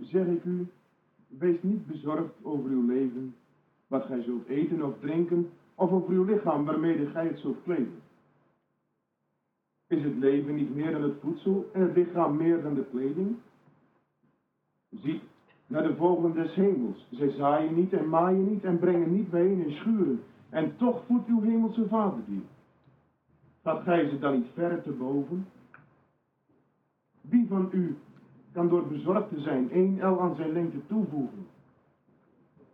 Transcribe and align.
Zeg 0.00 0.26
ik 0.26 0.44
u, 0.44 0.66
wees 1.26 1.62
niet 1.62 1.86
bezorgd 1.86 2.34
over 2.42 2.70
uw 2.70 2.86
leven, 2.86 3.34
wat 3.86 4.04
gij 4.04 4.22
zult 4.22 4.46
eten 4.46 4.82
of 4.82 4.98
drinken, 5.00 5.50
of 5.74 5.90
over 5.90 6.14
uw 6.14 6.24
lichaam 6.24 6.64
waarmede 6.64 7.06
gij 7.06 7.26
het 7.26 7.38
zult 7.38 7.62
kleden. 7.62 8.02
Is 9.86 10.02
het 10.02 10.16
leven 10.16 10.54
niet 10.54 10.74
meer 10.74 10.92
dan 10.92 11.02
het 11.02 11.20
voedsel 11.20 11.70
en 11.72 11.80
het 11.80 11.96
lichaam 11.96 12.36
meer 12.36 12.62
dan 12.62 12.74
de 12.74 12.84
kleding? 12.90 13.36
Zie 14.90 15.20
naar 15.66 15.82
de 15.82 15.96
vogelen 15.96 16.34
des 16.34 16.54
hemels. 16.54 17.06
Zij 17.10 17.30
zaaien 17.30 17.74
niet 17.74 17.92
en 17.92 18.08
maaien 18.08 18.50
niet 18.50 18.64
en 18.64 18.78
brengen 18.78 19.12
niet 19.12 19.30
bijeen 19.30 19.64
in 19.64 19.72
schuren. 19.72 20.22
En 20.48 20.76
toch 20.76 21.04
voedt 21.06 21.28
uw 21.28 21.40
hemelse 21.40 21.88
vader 21.88 22.20
die. 22.26 22.42
Gaat 23.62 23.82
gij 23.82 24.08
ze 24.08 24.18
dan 24.18 24.34
niet 24.34 24.50
verre 24.54 24.82
te 24.82 24.90
boven? 24.90 25.46
Wie 27.20 27.46
van 27.48 27.68
u 27.72 27.96
kan 28.54 28.68
door 28.68 28.86
bezorgd 28.86 29.28
te 29.28 29.40
zijn 29.40 29.70
één 29.70 30.00
el 30.00 30.20
aan 30.20 30.34
zijn 30.34 30.52
lengte 30.52 30.86
toevoegen? 30.86 31.46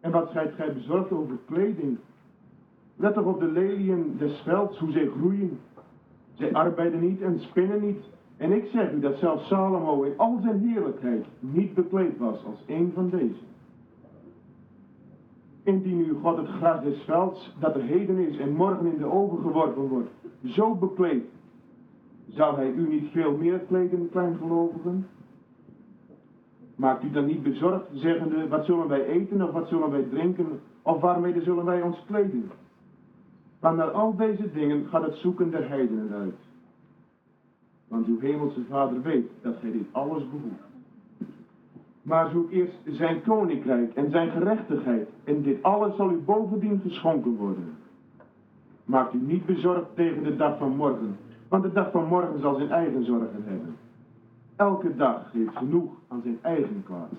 En 0.00 0.10
wat 0.10 0.30
zijt 0.30 0.54
gij 0.54 0.72
bezorgd 0.72 1.12
over 1.12 1.38
kleding? 1.44 1.98
Let 2.96 3.14
toch 3.14 3.24
op 3.24 3.40
de 3.40 3.46
leliën 3.46 4.16
des 4.18 4.40
velds, 4.40 4.78
hoe 4.78 4.90
zij 4.90 5.06
groeien. 5.06 5.58
Zij 6.34 6.52
arbeiden 6.52 7.00
niet 7.00 7.20
en 7.20 7.40
spinnen 7.40 7.80
niet. 7.80 8.04
En 8.36 8.52
ik 8.52 8.68
zeg 8.72 8.92
u 8.92 9.00
dat 9.00 9.16
zelfs 9.16 9.46
Salomo 9.46 10.02
in 10.02 10.12
al 10.16 10.38
zijn 10.42 10.58
heerlijkheid 10.58 11.26
niet 11.40 11.74
bekleed 11.74 12.18
was 12.18 12.44
als 12.44 12.64
een 12.66 12.92
van 12.94 13.10
deze. 13.10 13.48
Indien 15.62 15.98
u 15.98 16.12
God 16.22 16.36
het 16.36 16.48
gras 16.48 16.82
des 16.82 17.02
velds, 17.02 17.56
dat 17.58 17.74
er 17.74 17.82
heden 17.82 18.18
is 18.18 18.38
en 18.38 18.52
morgen 18.52 18.86
in 18.86 18.98
de 18.98 19.10
oven 19.12 19.38
geworpen 19.38 19.88
wordt, 19.88 20.10
zo 20.44 20.74
bekleed, 20.74 21.24
zal 22.28 22.56
hij 22.56 22.70
u 22.70 22.88
niet 22.88 23.10
veel 23.10 23.36
meer 23.36 23.58
kleden, 23.58 24.10
kleingelovigen? 24.10 25.06
Maakt 26.80 27.04
u 27.04 27.10
dan 27.10 27.26
niet 27.26 27.42
bezorgd, 27.42 27.84
zeggende, 27.92 28.48
wat 28.48 28.64
zullen 28.64 28.88
wij 28.88 29.04
eten 29.04 29.42
of 29.42 29.50
wat 29.50 29.68
zullen 29.68 29.90
wij 29.90 30.02
drinken, 30.02 30.60
of 30.82 31.00
waarmee 31.00 31.42
zullen 31.42 31.64
wij 31.64 31.82
ons 31.82 32.04
kleden? 32.06 32.50
Maar 33.60 33.74
naar 33.74 33.90
al 33.90 34.16
deze 34.16 34.52
dingen 34.52 34.86
gaat 34.86 35.02
het 35.02 35.14
zoeken 35.14 35.50
der 35.50 35.68
heidenen 35.68 36.12
uit. 36.12 36.34
Want 37.88 38.06
uw 38.06 38.20
hemelse 38.20 38.64
vader 38.68 39.02
weet 39.02 39.30
dat 39.42 39.56
gij 39.60 39.72
dit 39.72 39.86
alles 39.92 40.22
behoeft. 40.30 40.62
Maar 42.02 42.30
zoek 42.30 42.50
eerst 42.50 42.74
zijn 42.84 43.22
koninkrijk 43.22 43.94
en 43.94 44.10
zijn 44.10 44.30
gerechtigheid. 44.30 45.08
En 45.24 45.42
dit 45.42 45.62
alles 45.62 45.96
zal 45.96 46.10
u 46.10 46.16
bovendien 46.16 46.80
geschonken 46.80 47.36
worden. 47.36 47.76
Maakt 48.84 49.14
u 49.14 49.18
niet 49.18 49.46
bezorgd 49.46 49.94
tegen 49.94 50.22
de 50.22 50.36
dag 50.36 50.58
van 50.58 50.76
morgen. 50.76 51.16
Want 51.48 51.62
de 51.62 51.72
dag 51.72 51.90
van 51.90 52.06
morgen 52.06 52.40
zal 52.40 52.54
zijn 52.54 52.70
eigen 52.70 53.04
zorgen 53.04 53.42
hebben. 53.44 53.76
Elke 54.60 54.96
dag 54.96 55.32
heeft 55.32 55.56
genoeg 55.56 55.90
aan 56.08 56.20
zijn 56.22 56.38
eigen 56.42 56.82
kwaad. 56.84 57.12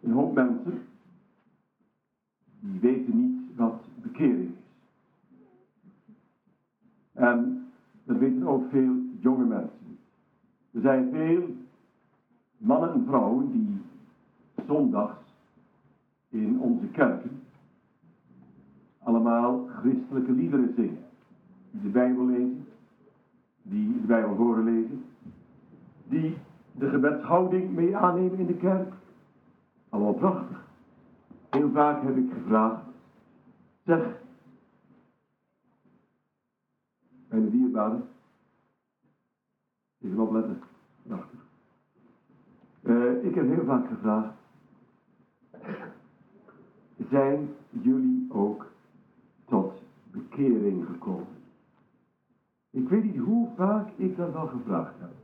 Een 0.00 0.10
hoop 0.10 0.34
mensen 0.34 0.82
die 2.60 2.80
weten 2.80 3.16
niet 3.16 3.56
wat 3.56 3.82
bekering 4.02 4.50
is. 4.50 4.62
En 7.12 7.66
dat 8.04 8.16
weten 8.16 8.46
ook 8.46 8.70
veel 8.70 8.94
jonge 9.20 9.44
mensen. 9.44 9.98
Er 10.70 10.80
zijn 10.80 11.10
veel 11.10 11.48
mannen 12.56 12.92
en 12.92 13.04
vrouwen 13.06 13.52
die 13.52 13.80
zondags 14.66 15.18
in 16.28 16.60
onze 16.60 16.86
kerken 16.86 17.42
allemaal 19.04 19.66
christelijke 19.80 20.32
liederen 20.32 20.72
zingen. 20.76 21.04
Die 21.70 21.82
de 21.82 21.88
Bijbel 21.88 22.26
lezen, 22.26 22.66
die 23.62 24.00
de 24.00 24.06
Bijbel 24.06 24.34
horen 24.34 24.64
lezen, 24.64 25.04
die 26.08 26.36
de 26.72 26.88
gebedshouding 26.88 27.74
mee 27.74 27.96
aannemen 27.96 28.38
in 28.38 28.46
de 28.46 28.56
kerk. 28.56 28.92
Allemaal 29.94 30.14
prachtig. 30.14 30.64
Heel 31.50 31.70
vaak 31.70 32.02
heb 32.02 32.16
ik 32.16 32.32
gevraagd, 32.32 32.82
zeg, 33.84 34.20
mijn 37.28 37.50
dierbaren, 37.50 38.08
even 40.00 40.18
opletten, 40.18 40.62
prachtig. 41.02 41.38
Uh, 42.82 43.24
ik 43.24 43.34
heb 43.34 43.48
heel 43.48 43.64
vaak 43.64 43.88
gevraagd, 43.88 44.34
zijn 47.10 47.54
jullie 47.70 48.26
ook 48.32 48.66
tot 49.44 49.72
bekering 50.10 50.86
gekomen? 50.86 51.42
Ik 52.70 52.88
weet 52.88 53.04
niet 53.04 53.18
hoe 53.18 53.48
vaak 53.56 53.88
ik 53.96 54.16
dat 54.16 54.34
al 54.34 54.46
gevraagd 54.46 54.98
heb. 54.98 55.23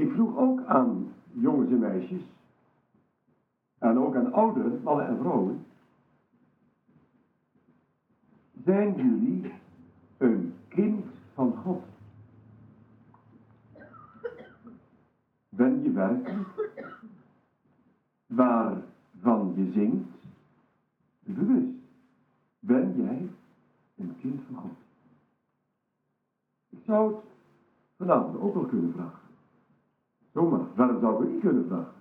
Ik 0.00 0.12
vroeg 0.12 0.36
ook 0.36 0.64
aan 0.64 1.12
jongens 1.32 1.70
en 1.70 1.78
meisjes, 1.78 2.22
en 3.78 3.98
ook 3.98 4.16
aan 4.16 4.32
ouderen, 4.32 4.82
mannen 4.82 5.06
en 5.06 5.18
vrouwen, 5.18 5.66
zijn 8.64 8.94
jullie 8.94 9.52
een 10.16 10.54
kind 10.68 11.04
van 11.34 11.56
God? 11.56 11.82
Ben 15.48 15.82
je 15.82 15.90
werkelijk 15.90 16.48
waarvan 18.26 19.52
je 19.56 19.70
zingt 19.72 20.10
bewust? 21.20 21.78
Ben 22.58 22.96
jij 22.96 23.28
een 23.96 24.16
kind 24.20 24.40
van 24.46 24.56
God? 24.56 24.76
Ik 26.68 26.78
zou 26.86 27.14
het 27.14 27.24
vanavond 27.96 28.40
ook 28.40 28.54
wel 28.54 28.64
kunnen 28.64 28.92
vragen. 28.92 29.19
Zomaar, 30.32 30.60
waarom 30.74 31.00
zou 31.00 31.24
ik 31.24 31.30
niet 31.30 31.40
kunnen 31.40 31.66
vragen? 31.66 31.92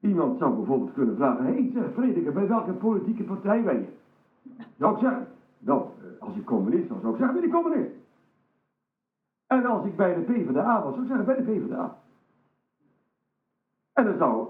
Iemand 0.00 0.38
zou 0.38 0.56
bijvoorbeeld 0.56 0.92
kunnen 0.92 1.16
vragen, 1.16 1.44
hé 1.44 1.52
hey, 1.52 1.70
zeg 1.74 1.92
prediker, 1.92 2.32
bij 2.32 2.48
welke 2.48 2.72
politieke 2.72 3.22
partij 3.22 3.62
ben 3.62 3.80
je? 3.80 3.88
Zou 4.78 4.94
ik 4.94 5.00
zeggen, 5.00 5.26
nou, 5.58 5.86
als 6.18 6.36
ik 6.36 6.44
communist 6.44 6.88
was, 6.88 7.00
zou 7.00 7.12
ik 7.12 7.18
zeggen, 7.18 7.40
ben 7.40 7.48
ik 7.48 7.54
communist. 7.54 7.94
En 9.46 9.66
als 9.66 9.86
ik 9.86 9.96
bij 9.96 10.14
de 10.14 10.20
PvdA 10.20 10.82
was, 10.82 10.92
zou 10.92 11.02
ik 11.02 11.08
zeggen, 11.08 11.26
bij 11.26 11.36
de 11.36 11.42
PvdA. 11.42 11.98
En 13.92 14.04
dan 14.04 14.16
zou 14.16 14.48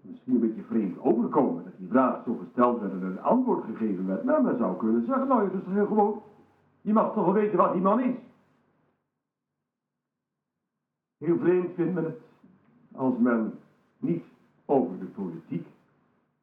misschien 0.00 0.34
een 0.34 0.40
beetje 0.40 0.62
vreemd 0.62 1.00
overkomen 1.00 1.64
dat 1.64 1.72
die 1.76 1.88
vraag 1.88 2.22
zo 2.24 2.34
gesteld 2.34 2.80
werd 2.80 2.92
en 2.92 3.02
een 3.02 3.22
antwoord 3.22 3.64
gegeven 3.64 4.06
werd. 4.06 4.24
Maar 4.24 4.42
men 4.42 4.58
zou 4.58 4.76
kunnen 4.76 5.06
zeggen, 5.06 5.28
nou, 5.28 5.44
het 5.44 5.52
is 5.52 5.72
heel 5.72 5.86
gewoon. 5.86 6.22
Je 6.80 6.92
mag 6.92 7.12
toch 7.12 7.24
wel 7.24 7.34
weten 7.34 7.56
wat 7.56 7.72
die 7.72 7.82
man 7.82 8.00
is. 8.00 8.14
Heel 11.22 11.38
vreemd 11.38 11.74
vindt 11.74 11.94
men 11.94 12.04
het 12.04 12.20
als 12.92 13.18
men 13.18 13.58
niet 13.98 14.24
over 14.64 14.98
de 14.98 15.04
politiek, 15.04 15.66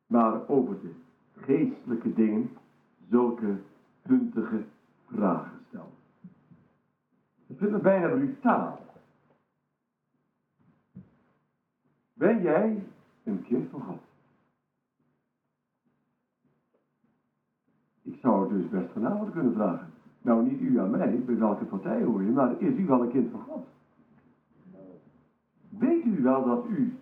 maar 0.08 0.48
over 0.48 0.82
de 0.82 0.92
geestelijke 1.36 2.14
dingen 2.14 2.50
zulke 3.10 3.58
puntige 4.02 4.64
vragen 5.08 5.60
stelt. 5.68 5.94
Ik 7.48 7.58
vind 7.58 7.72
het 7.72 7.82
bijna 7.82 8.08
brutaal. 8.08 8.80
Ben 12.14 12.42
jij 12.42 12.84
een 13.24 13.44
kind 13.44 13.70
van 13.70 13.82
God? 13.82 14.02
Ik 18.02 18.20
zou 18.22 18.42
het 18.42 18.62
dus 18.62 18.70
best 18.70 18.92
vanavond 18.92 19.32
kunnen 19.32 19.54
vragen. 19.54 19.94
Nou, 20.22 20.44
niet 20.44 20.62
u 20.62 20.80
aan 20.80 20.90
mij, 20.90 21.24
bij 21.26 21.38
welke 21.38 21.66
partij 21.66 22.04
hoor 22.04 22.24
je, 22.24 22.32
maar 22.32 22.62
is 22.62 22.78
u 22.78 22.86
wel 22.86 23.02
een 23.02 23.12
kind 23.12 23.32
van 23.32 23.42
God? 23.42 23.68
Weet 25.70 26.06
u 26.06 26.22
wel 26.22 26.46
dat 26.46 26.66
u, 26.70 26.94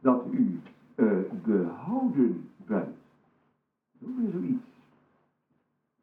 dat 0.00 0.22
u 0.30 0.60
uh, 0.96 1.18
behouden 1.44 2.50
bent? 2.66 2.96
Hoe 3.98 4.22
is 4.22 4.32
zoiets? 4.32 4.64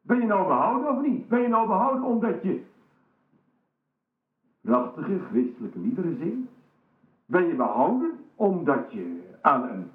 Ben 0.01 0.19
je 0.19 0.25
nou 0.25 0.47
behouden 0.47 0.97
of 0.97 1.05
niet? 1.05 1.27
Ben 1.27 1.41
je 1.41 1.47
nou 1.47 1.67
behouden 1.67 2.03
omdat 2.03 2.43
je 2.43 2.63
prachtige 4.61 5.19
christelijke 5.29 5.79
liederen 5.79 6.17
zingt? 6.17 6.49
Ben 7.25 7.47
je 7.47 7.55
behouden 7.55 8.11
omdat 8.35 8.91
je 8.91 9.21
aan 9.41 9.69
een, 9.69 9.91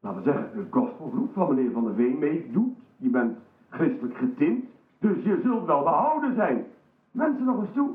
laten 0.00 0.22
we 0.22 0.30
zeggen, 0.30 0.58
een 0.58 0.66
gospelgroep 0.70 1.32
van 1.32 1.54
meneer 1.54 1.72
Van 1.72 1.84
der 1.84 1.94
Veen 1.94 2.18
meedoet? 2.18 2.76
Je 2.96 3.08
bent 3.08 3.38
christelijk 3.68 4.16
getint, 4.16 4.64
dus 4.98 5.24
je 5.24 5.40
zult 5.42 5.66
wel 5.66 5.82
behouden 5.82 6.34
zijn. 6.34 6.64
Mensen 7.10 7.44
nog 7.44 7.60
eens 7.60 7.74
toe, 7.74 7.90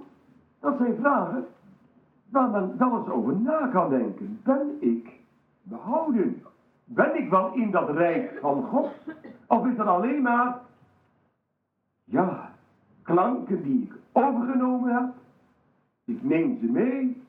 dat 0.59 0.77
zijn 0.77 0.95
vragen 0.95 1.45
waar 2.31 2.49
men 2.49 2.77
wel 2.77 2.97
eens 2.97 3.09
over 3.09 3.39
na 3.39 3.67
kan 3.67 3.89
denken. 3.89 4.39
Ben 4.43 4.77
ik 4.79 5.19
behouden? 5.61 6.43
Ben 6.85 7.17
ik 7.17 7.29
wel 7.29 7.53
in 7.53 7.71
dat 7.71 7.89
rijk 7.89 8.37
van 8.39 8.63
God? 8.63 8.91
Of 9.47 9.65
is 9.65 9.75
dat 9.75 9.87
alleen 9.87 10.21
maar, 10.21 10.59
ja, 12.03 12.53
klanken 13.03 13.63
die 13.63 13.83
ik 13.83 13.93
overgenomen 14.11 14.93
heb? 14.93 15.13
Ik 16.05 16.23
neem 16.23 16.57
ze 16.59 16.65
mee. 16.65 17.21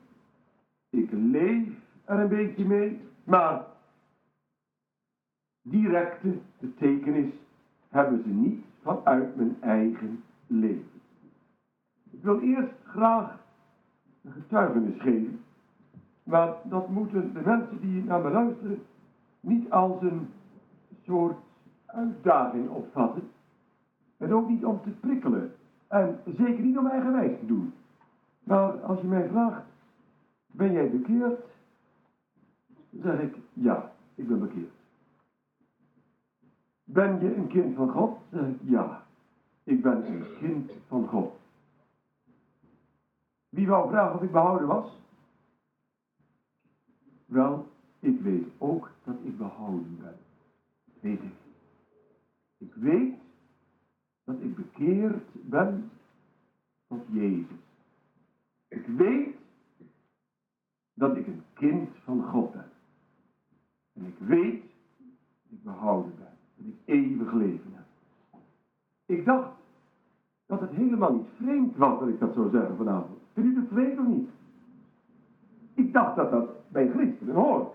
Ik 0.89 1.09
leef 1.11 1.67
er 2.05 2.19
een 2.19 2.27
beetje 2.27 2.65
mee. 2.65 3.01
Maar 3.23 3.65
directe 5.61 6.37
betekenis 6.59 7.33
hebben 7.89 8.23
ze 8.23 8.29
niet 8.29 8.65
vanuit 8.81 9.35
mijn 9.35 9.57
eigen 9.61 10.23
leven. 10.47 11.01
Ik 12.11 12.23
wil 12.23 12.39
eerst 12.39 12.73
graag 12.85 13.42
getuigenis 14.29 15.01
geven. 15.01 15.39
Maar 16.23 16.53
dat 16.63 16.89
moeten 16.89 17.33
de 17.33 17.41
mensen 17.45 17.79
die 17.81 18.03
naar 18.03 18.21
me 18.21 18.29
luisteren 18.29 18.81
niet 19.39 19.71
als 19.71 20.01
een 20.01 20.27
soort 21.05 21.37
uitdaging 21.85 22.69
opvatten. 22.69 23.23
En 24.17 24.33
ook 24.33 24.49
niet 24.49 24.65
om 24.65 24.81
te 24.83 24.89
prikkelen. 24.89 25.51
En 25.87 26.19
zeker 26.25 26.63
niet 26.63 26.77
om 26.77 26.87
eigenwijs 26.87 27.39
te 27.39 27.45
doen. 27.45 27.73
Maar 28.43 28.71
als 28.81 29.01
je 29.01 29.07
mij 29.07 29.27
vraagt, 29.27 29.63
ben 30.51 30.71
jij 30.71 30.89
bekeerd? 30.89 31.39
Dan 32.89 33.01
zeg 33.01 33.21
ik, 33.21 33.35
ja, 33.53 33.91
ik 34.15 34.27
ben 34.27 34.39
bekeerd. 34.39 34.71
Ben 36.83 37.19
je 37.19 37.35
een 37.35 37.47
kind 37.47 37.75
van 37.75 37.89
God? 37.89 38.17
Zeg 38.31 38.47
ik, 38.47 38.59
ja, 38.61 39.03
ik 39.63 39.81
ben 39.81 40.05
een 40.05 40.25
kind 40.39 40.71
van 40.87 41.07
God. 41.07 41.31
Wie 43.53 43.67
wou 43.67 43.89
vragen 43.89 44.15
of 44.15 44.21
ik 44.21 44.31
behouden 44.31 44.67
was? 44.67 44.99
Wel, 47.25 47.67
ik 47.99 48.21
weet 48.21 48.47
ook 48.57 48.89
dat 49.03 49.15
ik 49.23 49.37
behouden 49.37 49.97
ben. 50.01 50.17
weet 50.99 51.21
ik. 51.21 51.33
Ik 52.57 52.73
weet 52.73 53.13
dat 54.23 54.35
ik 54.39 54.55
bekeerd 54.55 55.23
ben 55.31 55.91
tot 56.87 57.01
Jezus. 57.11 57.57
Ik 58.67 58.85
weet 58.85 59.35
dat 60.93 61.17
ik 61.17 61.27
een 61.27 61.43
kind 61.53 61.89
van 62.03 62.23
God 62.23 62.51
ben. 62.51 62.71
En 63.93 64.05
ik 64.05 64.17
weet 64.17 64.61
dat 64.61 65.51
ik 65.51 65.63
behouden 65.63 66.15
ben. 66.17 66.37
Dat 66.55 66.65
ik 66.65 66.75
eeuwig 66.85 67.33
leven 67.33 67.73
heb. 67.73 67.85
Ik 69.05 69.25
dacht 69.25 69.51
dat 70.45 70.59
het 70.59 70.71
helemaal 70.71 71.13
niet 71.13 71.27
vreemd 71.37 71.75
was 71.75 71.99
dat 71.99 72.07
ik 72.07 72.19
dat 72.19 72.33
zou 72.33 72.49
zeggen 72.49 72.77
vanavond. 72.77 73.22
Vind 73.33 73.45
u 73.45 73.59
het 73.59 73.69
vreemd 73.71 73.99
of 73.99 74.05
niet? 74.05 74.29
Ik 75.73 75.93
dacht 75.93 76.15
dat 76.15 76.31
dat 76.31 76.49
bij 76.67 76.89
christenen 76.89 77.35
hoort. 77.35 77.73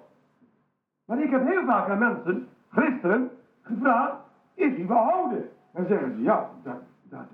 Maar 1.05 1.23
ik 1.23 1.31
heb 1.31 1.47
heel 1.47 1.65
vaak 1.65 1.89
aan 1.89 1.99
mensen 1.99 2.49
christenen 2.71 3.31
gevraagd, 3.63 4.17
is 4.55 4.77
hij 4.77 4.87
behouden? 4.87 5.49
Dan 5.73 5.87
zeggen 5.87 6.15
ze, 6.15 6.23
ja, 6.23 6.51
dat, 6.63 6.81
dat, 7.03 7.27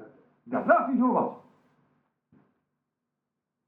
dat, 0.42 0.66
dat 0.66 0.88
zo 0.98 1.12
wat. 1.12 1.42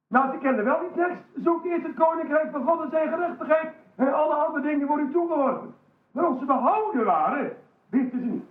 Nou, 0.08 0.32
ze 0.32 0.38
kenden 0.38 0.64
wel 0.64 0.80
die 0.80 0.92
tekst. 0.92 1.22
Zoek 1.44 1.64
eerst 1.64 1.86
het 1.86 1.94
koninkrijk 1.94 2.50
van 2.50 2.64
God 2.64 2.82
en 2.82 2.90
zijn 2.90 3.08
gerechtigheid. 3.08 3.74
En 3.94 4.14
alle 4.14 4.34
andere 4.34 4.62
dingen 4.62 4.86
worden 4.86 5.08
u 5.08 5.12
toegeworpen. 5.12 5.74
Maar 6.12 6.28
of 6.28 6.38
ze 6.38 6.44
behouden 6.44 7.04
waren, 7.04 7.56
wisten 7.88 8.20
ze 8.20 8.26
niet. 8.26 8.44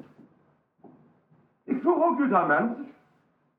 Ik 1.64 1.82
vroeg 1.82 2.04
ook 2.04 2.18
dus 2.18 2.32
aan 2.32 2.48
mensen. 2.48 2.88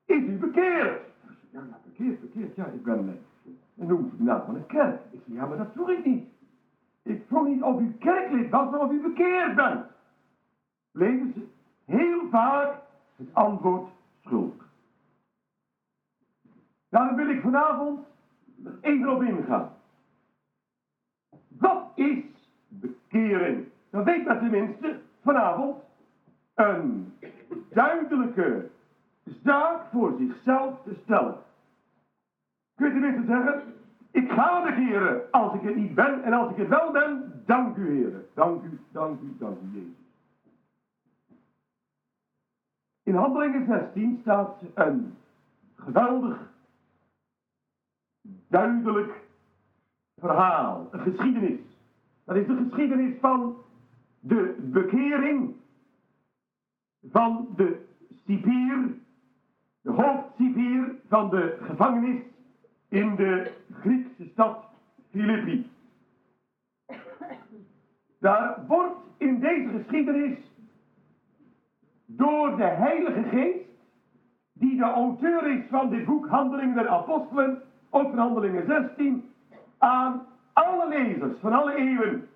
Is 0.05 0.23
u 0.23 0.37
bekeerd? 0.37 1.01
Ja, 1.49 1.59
ja, 1.97 2.03
bekeerd, 2.05 2.21
bekeerd. 2.21 2.55
Ja, 2.55 2.65
ik 2.65 2.83
ben... 2.83 3.07
eh, 3.09 3.51
En 3.81 3.87
noem 3.87 4.11
de 4.17 4.23
naam 4.23 4.41
van 4.45 4.55
een 4.55 4.65
kerk. 4.65 5.01
Ik 5.11 5.21
zei, 5.25 5.37
ja, 5.37 5.45
maar 5.45 5.57
dat 5.57 5.71
vroeg 5.73 5.89
ik 5.89 6.05
niet. 6.05 6.25
Ik 7.03 7.23
vroeg 7.27 7.47
niet 7.47 7.61
of 7.63 7.79
u 7.79 7.91
kerklid 7.99 8.49
was, 8.49 8.69
maar 8.71 8.79
of 8.79 8.91
u 8.91 9.01
bekeerd 9.01 9.55
bent. 9.55 9.85
Bleven 10.91 11.33
ze 11.33 11.45
heel 11.85 12.29
vaak 12.29 12.81
het 13.15 13.33
antwoord 13.33 13.89
schuldig. 14.25 14.65
Nou, 16.89 17.07
dan 17.07 17.15
wil 17.15 17.29
ik 17.29 17.41
vanavond 17.41 17.99
even 18.81 19.09
op 19.15 19.21
ingaan. 19.21 19.71
Wat 21.47 21.91
is 21.95 22.23
bekering? 22.67 23.65
Dan 23.89 24.03
weet 24.03 24.25
men 24.25 24.39
tenminste 24.39 24.99
vanavond 25.21 25.77
een 26.55 27.13
duidelijke 27.69 28.69
zaak 29.43 29.81
voor 29.91 30.15
zichzelf 30.19 30.81
te 30.83 30.95
stellen. 31.03 31.35
Kun 32.77 32.87
je 32.87 32.91
tenminste 32.91 33.25
zeggen, 33.25 33.61
ik 34.11 34.31
ga 34.31 34.63
bekeren 34.63 35.31
als 35.31 35.53
ik 35.53 35.61
het 35.61 35.75
niet 35.75 35.95
ben 35.95 36.23
en 36.23 36.33
als 36.33 36.51
ik 36.51 36.57
het 36.57 36.67
wel 36.67 36.91
ben, 36.91 37.41
dank 37.45 37.77
u 37.77 37.97
heren. 37.97 38.25
Dank 38.33 38.63
u, 38.63 38.79
dank 38.91 39.21
u, 39.21 39.35
dank 39.39 39.57
u 39.61 39.77
Jezus. 39.77 40.05
In 43.03 43.15
Handelingen 43.15 43.65
16 43.65 44.17
staat 44.21 44.63
een 44.73 45.17
geweldig, 45.75 46.51
duidelijk 48.47 49.21
verhaal, 50.17 50.87
een 50.91 50.99
geschiedenis. 50.99 51.59
Dat 52.23 52.35
is 52.35 52.47
de 52.47 52.65
geschiedenis 52.67 53.19
van 53.19 53.55
de 54.19 54.55
bekering 54.59 55.55
van 57.11 57.47
de 57.55 57.85
cipier, 58.25 58.97
de 59.81 59.91
hoofdcipier 59.91 60.95
van 61.07 61.29
de 61.29 61.57
gevangenis 61.61 62.21
in 62.89 63.15
de 63.15 63.51
Griekse 63.81 64.29
stad 64.31 64.65
Filippi. 65.11 65.71
Daar 68.19 68.65
wordt 68.67 68.95
in 69.17 69.39
deze 69.39 69.69
geschiedenis 69.69 70.37
door 72.05 72.57
de 72.57 72.63
Heilige 72.63 73.23
Geest, 73.23 73.69
die 74.53 74.77
de 74.77 74.83
auteur 74.83 75.47
is 75.47 75.63
van 75.69 75.89
dit 75.89 76.05
boek 76.05 76.27
Handelingen 76.27 76.75
der 76.75 76.87
Apostelen, 76.87 77.61
ook 77.89 78.15
Handelingen 78.15 78.65
16, 78.65 79.29
aan 79.77 80.25
alle 80.53 80.87
lezers 80.87 81.39
van 81.39 81.53
alle 81.53 81.75
eeuwen 81.75 82.29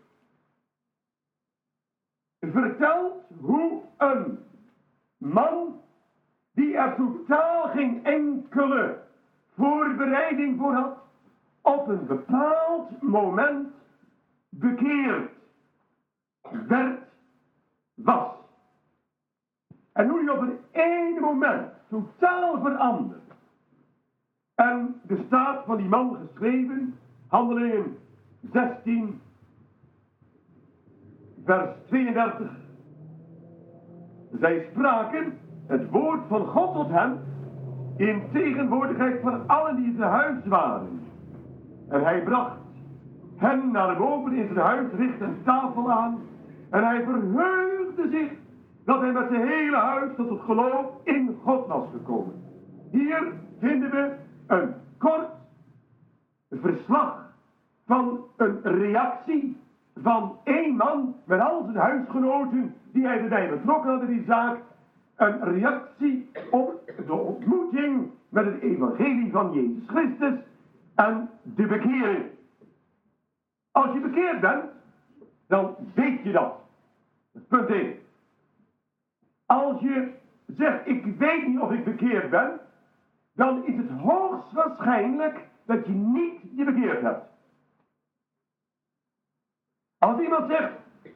vertelt 2.40 3.24
hoe 3.40 3.82
een 3.98 4.40
man 5.18 5.82
die 6.54 6.78
er 6.78 6.96
totaal 6.96 7.68
geen 7.68 8.06
enkele 8.06 9.02
voorbereiding 9.56 10.60
voor 10.60 10.74
had, 10.74 10.98
op 11.62 11.88
een 11.88 12.06
bepaald 12.06 13.02
moment 13.02 13.68
bekeerd 14.50 15.32
werd, 16.68 17.00
was. 17.94 18.34
En 19.94 20.10
hoe 20.10 20.24
hij 20.24 20.34
op 20.34 20.42
een 20.42 20.60
ene 20.72 21.20
moment 21.20 21.72
totaal 21.90 22.62
verandert. 22.62 23.20
En 24.56 25.02
de 25.04 25.24
staat 25.28 25.66
van 25.66 25.78
die 25.78 25.88
man 25.88 26.18
geschreven, 26.18 27.00
handelingen 27.28 27.98
16, 28.52 29.22
vers 31.46 31.70
32. 31.88 32.52
Zij 34.40 34.68
spraken 34.72 35.40
het 35.68 35.90
woord 35.90 36.22
van 36.28 36.46
God 36.46 36.74
tot 36.74 36.90
hem 36.90 37.20
in 38.08 38.22
tegenwoordigheid 38.32 39.22
van 39.22 39.48
allen 39.48 39.76
die 39.76 39.86
in 39.86 39.96
zijn 39.98 40.10
huis 40.10 40.46
waren. 40.46 41.02
En 41.90 42.04
hij 42.04 42.24
bracht 42.24 42.58
hen 43.38 43.72
naar 43.72 43.98
boven 43.98 44.34
in 44.34 44.48
zijn 44.54 44.66
huis, 44.66 44.88
richtte 44.98 45.24
een 45.24 45.44
tafel 45.44 45.92
aan. 45.92 46.20
En 46.70 46.84
hij 46.84 47.04
verheugde 47.04 48.10
zich 48.12 48.32
dat 48.86 49.02
hij 49.02 49.12
met 49.12 49.28
zijn 49.30 49.48
hele 49.48 49.78
huis 49.78 50.12
tot 50.16 50.30
het 50.30 50.42
geloof 50.42 50.86
in 51.04 51.38
God 51.44 51.68
was 51.68 51.84
gekomen. 51.92 52.34
Hier 52.92 53.34
vinden 53.60 53.92
we 53.92 54.12
een 54.48 54.74
kort 54.98 55.30
verslag 56.50 57.34
van 57.86 58.20
een 58.38 58.62
reactie 58.62 59.58
van 59.96 60.38
één 60.44 60.76
man 60.76 61.16
met 61.26 61.40
al 61.40 61.64
zijn 61.64 61.78
huisgenoten 61.78 62.76
die 62.92 63.06
hij 63.06 63.20
erbij 63.20 63.50
betrokken 63.50 63.90
hadden 63.90 64.10
in 64.10 64.18
die 64.18 64.26
zaak. 64.26 64.58
Een 65.22 65.44
reactie 65.44 66.30
op 66.52 66.92
de 67.06 67.14
ontmoeting 67.14 68.12
met 68.30 68.46
het 68.46 68.62
evangelie 68.62 69.32
van 69.32 69.54
Jezus 69.54 69.84
Christus 69.88 70.40
en 70.96 71.30
de 71.44 71.66
bekering. 71.66 72.26
Als 73.72 73.94
je 73.94 74.00
bekeerd 74.00 74.40
bent, 74.40 74.64
dan 75.48 75.76
weet 75.94 76.24
je 76.24 76.32
dat. 76.32 76.54
Punt 77.48 77.70
1. 77.70 77.96
Als 79.46 79.82
je 79.82 80.12
zegt, 80.46 80.88
ik 80.88 81.06
weet 81.06 81.48
niet 81.48 81.60
of 81.60 81.72
ik 81.72 81.84
bekeerd 81.84 82.30
ben, 82.30 82.60
dan 83.34 83.66
is 83.66 83.76
het 83.78 83.90
hoogstwaarschijnlijk 83.90 85.48
dat 85.66 85.86
je 85.86 85.92
niet 85.94 86.40
je 86.56 86.64
bekeerd 86.64 87.02
hebt. 87.02 87.26
Als 89.98 90.20
iemand 90.22 90.52
zegt, 90.52 90.72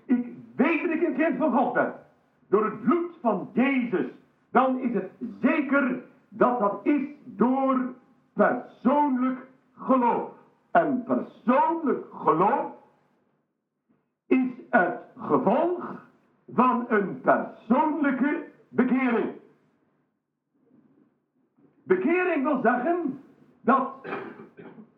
ik 0.06 0.28
weet 0.56 0.82
dat 0.82 0.92
ik 0.92 1.02
een 1.02 1.16
kind 1.16 1.38
van 1.38 1.52
God 1.52 1.74
ben, 1.74 2.05
door 2.50 2.66
het 2.66 2.82
bloed 2.82 3.12
van 3.22 3.50
Jezus, 3.54 4.06
dan 4.52 4.80
is 4.80 4.94
het 4.94 5.12
zeker 5.42 6.04
dat 6.30 6.60
dat 6.60 6.80
is 6.84 7.02
door 7.24 7.94
persoonlijk 8.34 9.48
geloof. 9.78 10.32
En 10.72 11.04
persoonlijk 11.04 12.06
geloof 12.14 12.72
is 14.28 14.50
het 14.70 15.00
gevolg 15.18 16.04
van 16.54 16.86
een 16.90 17.22
persoonlijke 17.22 18.46
bekering. 18.70 19.32
Bekering 21.84 22.44
wil 22.44 22.62
zeggen 22.62 23.20
dat 23.62 24.08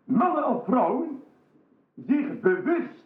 mannen 0.04 0.48
of 0.48 0.66
vrouwen 0.66 1.24
zich 1.96 2.40
bewust 2.40 3.06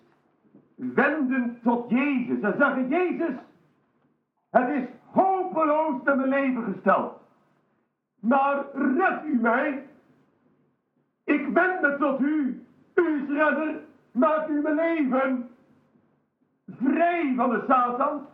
wenden 0.76 1.60
tot 1.64 1.90
Jezus 1.90 2.42
en 2.42 2.56
zeggen: 2.58 2.88
Jezus, 2.88 3.34
het 4.52 4.70
is 4.70 4.88
hopeloos 5.12 5.96
in 6.06 6.18
mijn 6.18 6.30
leven 6.30 6.64
gesteld. 6.64 7.14
Maar 8.20 8.66
red 8.74 9.26
u 9.26 9.40
mij. 9.42 9.88
Ik 11.24 11.54
ben 11.54 11.78
me 11.82 11.96
tot 12.00 12.20
u. 12.20 12.66
U 12.96 13.22
is 13.22 13.38
redder. 13.38 13.80
Maak 14.12 14.48
u 14.48 14.62
mijn 14.62 14.76
leven 14.76 15.50
vrij 16.68 17.34
van 17.36 17.50
de 17.50 17.64
Satan. 17.68 18.26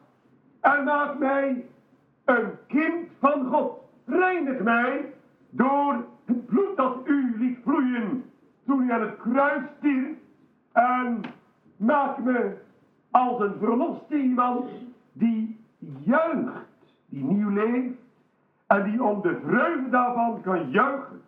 En 0.61 0.83
maak 0.83 1.17
mij 1.17 1.65
een 2.25 2.51
kind 2.67 3.09
van 3.19 3.45
God. 3.45 3.79
Reinig 4.05 4.59
mij 4.59 5.13
door 5.49 6.05
het 6.25 6.45
bloed 6.45 6.77
dat 6.77 6.97
u 7.05 7.35
liet 7.37 7.57
vloeien 7.63 8.31
toen 8.65 8.83
u 8.83 8.91
aan 8.91 9.01
het 9.01 9.17
kruis 9.17 9.63
stierf. 9.77 10.17
En 10.71 11.21
maak 11.77 12.17
me 12.17 12.57
als 13.11 13.39
een 13.41 13.55
verloste 13.59 14.15
iemand 14.15 14.69
die 15.13 15.65
juicht, 16.03 16.65
die 17.05 17.23
nieuw 17.23 17.49
leeft 17.49 17.97
en 18.67 18.83
die 18.83 19.03
om 19.03 19.21
de 19.21 19.39
vreugde 19.45 19.89
daarvan 19.89 20.41
kan 20.41 20.69
juichen. 20.69 21.21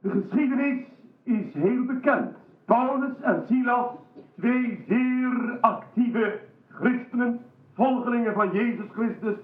De 0.00 0.10
geschiedenis 0.10 0.84
is 1.22 1.52
heel 1.52 1.84
bekend. 1.84 2.36
Paulus 2.64 3.20
en 3.20 3.44
Silas, 3.48 3.88
twee 4.36 4.84
zeer 4.88 5.58
actieve 5.60 6.40
christenen, 6.68 7.40
volgelingen 7.74 8.34
van 8.34 8.50
Jezus 8.52 8.86
Christus, 8.92 9.36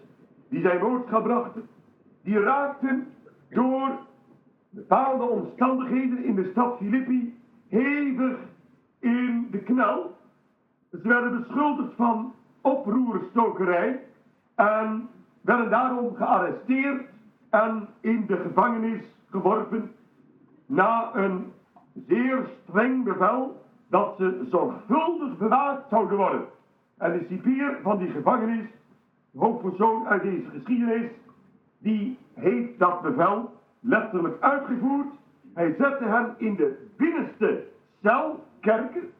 die 0.48 0.60
zijn 0.60 0.78
boodschap 0.78 1.22
brachten, 1.22 1.68
die 2.22 2.40
raakten 2.40 3.06
door 3.50 3.98
bepaalde 4.70 5.24
omstandigheden 5.24 6.24
in 6.24 6.34
de 6.34 6.48
stad 6.50 6.76
Filippi 6.76 7.38
hevig 7.68 8.36
in 8.98 9.48
de 9.50 9.58
knel. 9.58 10.17
Ze 10.90 11.00
werden 11.02 11.38
beschuldigd 11.38 11.94
van 11.96 12.32
oproerstokerij 12.60 14.04
en 14.54 15.08
werden 15.40 15.70
daarom 15.70 16.14
gearresteerd 16.14 17.06
en 17.50 17.88
in 18.00 18.26
de 18.26 18.36
gevangenis 18.36 19.02
geworpen 19.30 19.90
na 20.66 21.10
een 21.14 21.52
zeer 22.06 22.46
streng 22.62 23.04
bevel 23.04 23.62
dat 23.88 24.14
ze 24.16 24.46
zorgvuldig 24.50 25.38
bewaard 25.38 25.88
zouden 25.90 26.16
worden. 26.16 26.44
En 26.98 27.12
de 27.12 27.26
cipier 27.28 27.78
van 27.82 27.98
die 27.98 28.10
gevangenis, 28.10 28.66
hoofdpersoon 29.36 30.06
uit 30.06 30.22
deze 30.22 30.48
geschiedenis, 30.50 31.10
die 31.78 32.18
heeft 32.34 32.78
dat 32.78 33.02
bevel 33.02 33.50
letterlijk 33.80 34.42
uitgevoerd. 34.42 35.06
Hij 35.54 35.74
zette 35.78 36.04
hen 36.04 36.34
in 36.36 36.54
de 36.54 36.86
binnenste 36.96 37.64
cel, 38.02 38.44
kerken, 38.60 39.10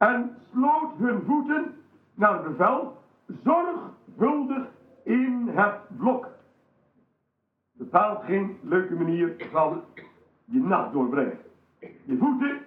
en 0.00 0.36
sloot 0.52 0.96
hun 0.98 1.22
voeten 1.26 1.74
naar 2.14 2.42
bevel 2.42 2.96
zorgvuldig 3.42 4.66
in 5.02 5.48
het 5.54 5.74
blok. 5.96 6.28
Bepaalt 7.72 8.24
geen 8.24 8.58
leuke 8.62 8.94
manier 8.94 9.48
van 9.50 9.82
je 10.44 10.60
nacht 10.60 10.92
doorbrengen. 10.92 11.38
Je 12.04 12.16
voeten 12.18 12.58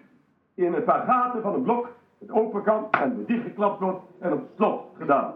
in 0.54 0.74
een 0.74 0.84
paar 0.84 1.06
gaten 1.06 1.41
van 1.41 1.54
een 1.54 1.62
blok, 1.62 1.89
het 2.19 2.32
open 2.32 2.63
kan 2.63 2.88
en 2.91 3.15
weer 3.15 3.26
dichtgeklapt 3.26 3.80
wordt 3.80 4.02
en 4.19 4.34
op 4.34 4.50
slot 4.56 4.96
gedaan. 4.98 5.34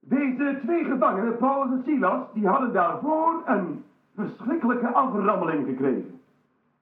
Deze 0.00 0.58
twee 0.62 0.84
gevangenen, 0.84 1.36
Paulus 1.36 1.72
en 1.72 1.82
Silas, 1.84 2.26
die 2.32 2.48
hadden 2.48 2.72
daarvoor 2.72 3.42
een 3.46 3.84
verschrikkelijke 4.14 4.88
aframmeling 4.88 5.66
gekregen. 5.66 6.20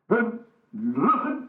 Hun 0.07 0.41
ruggen 0.95 1.44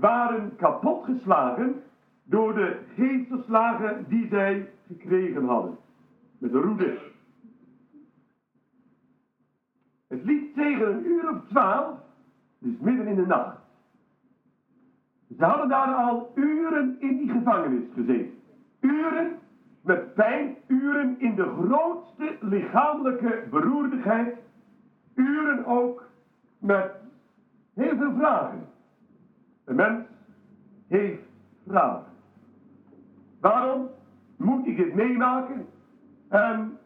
waren 0.00 0.56
kapotgeslagen 0.56 1.82
door 2.24 2.54
de 2.54 2.78
geestelslagen 2.94 4.04
die 4.08 4.28
zij 4.28 4.70
gekregen 4.86 5.44
hadden. 5.44 5.76
Met 6.38 6.52
de 6.52 6.60
roede. 6.60 6.98
Het 10.08 10.24
liep 10.24 10.54
tegen 10.54 10.92
een 10.92 11.06
uur 11.06 11.30
of 11.30 11.48
twaalf, 11.48 11.98
dus 12.58 12.78
midden 12.78 13.06
in 13.06 13.14
de 13.14 13.26
nacht. 13.26 13.58
Ze 15.38 15.44
hadden 15.44 15.68
daar 15.68 15.94
al 15.94 16.32
uren 16.34 16.96
in 17.00 17.16
die 17.16 17.30
gevangenis 17.30 17.84
gezeten. 17.94 18.34
Uren 18.80 19.38
met 19.82 20.14
pijn, 20.14 20.56
uren 20.66 21.20
in 21.20 21.34
de 21.34 21.42
grootste 21.44 22.36
lichamelijke 22.40 23.44
beroerdigheid, 23.50 24.36
uren 25.14 25.66
ook 25.66 26.04
met 26.58 26.90
heel 27.74 27.96
veel 27.96 28.12
vragen. 28.12 28.74
De 29.66 29.74
mens 29.74 30.04
heeft 30.88 31.22
vragen. 31.66 32.12
Waarom 33.40 33.88
moet 34.36 34.66
ik 34.66 34.76
dit 34.76 34.94
meemaken? 34.94 35.66
En 36.28 36.78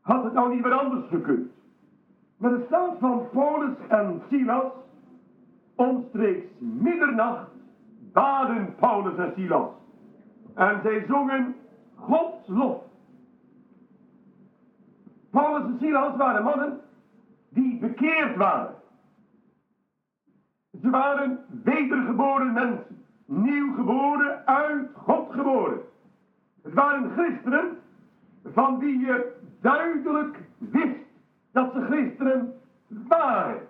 had 0.00 0.24
het 0.24 0.32
nou 0.32 0.54
niet 0.54 0.62
wat 0.62 0.72
anders 0.72 1.08
gekund? 1.08 1.50
Maar 2.36 2.50
de 2.50 2.64
staat 2.66 2.98
van 2.98 3.28
Paulus 3.32 3.76
en 3.88 4.22
Silas, 4.30 4.72
omstreeks 5.74 6.46
middernacht, 6.58 7.50
baden 8.12 8.74
Paulus 8.74 9.16
en 9.16 9.32
Silas. 9.36 9.68
En 10.54 10.80
zij 10.82 11.04
zongen 11.08 11.54
Gods 11.94 12.48
lof. 12.48 12.82
Paulus 15.30 15.62
en 15.62 15.76
Silas 15.80 16.16
waren 16.16 16.44
mannen 16.44 16.80
die 17.48 17.78
bekeerd 17.78 18.36
waren. 18.36 18.74
Ze 20.82 20.90
waren 20.90 21.38
wedergeboren 21.64 22.52
mensen, 22.52 23.02
nieuw 23.24 23.74
geboren, 23.74 24.46
uit 24.46 24.88
God 24.94 25.32
geboren. 25.32 25.78
Het 26.62 26.74
waren 26.74 27.10
christenen 27.10 27.78
van 28.44 28.78
wie 28.78 28.98
je 28.98 29.34
duidelijk 29.60 30.38
wist 30.58 31.04
dat 31.52 31.72
ze 31.72 31.84
christenen 31.84 32.54
waren. 33.08 33.60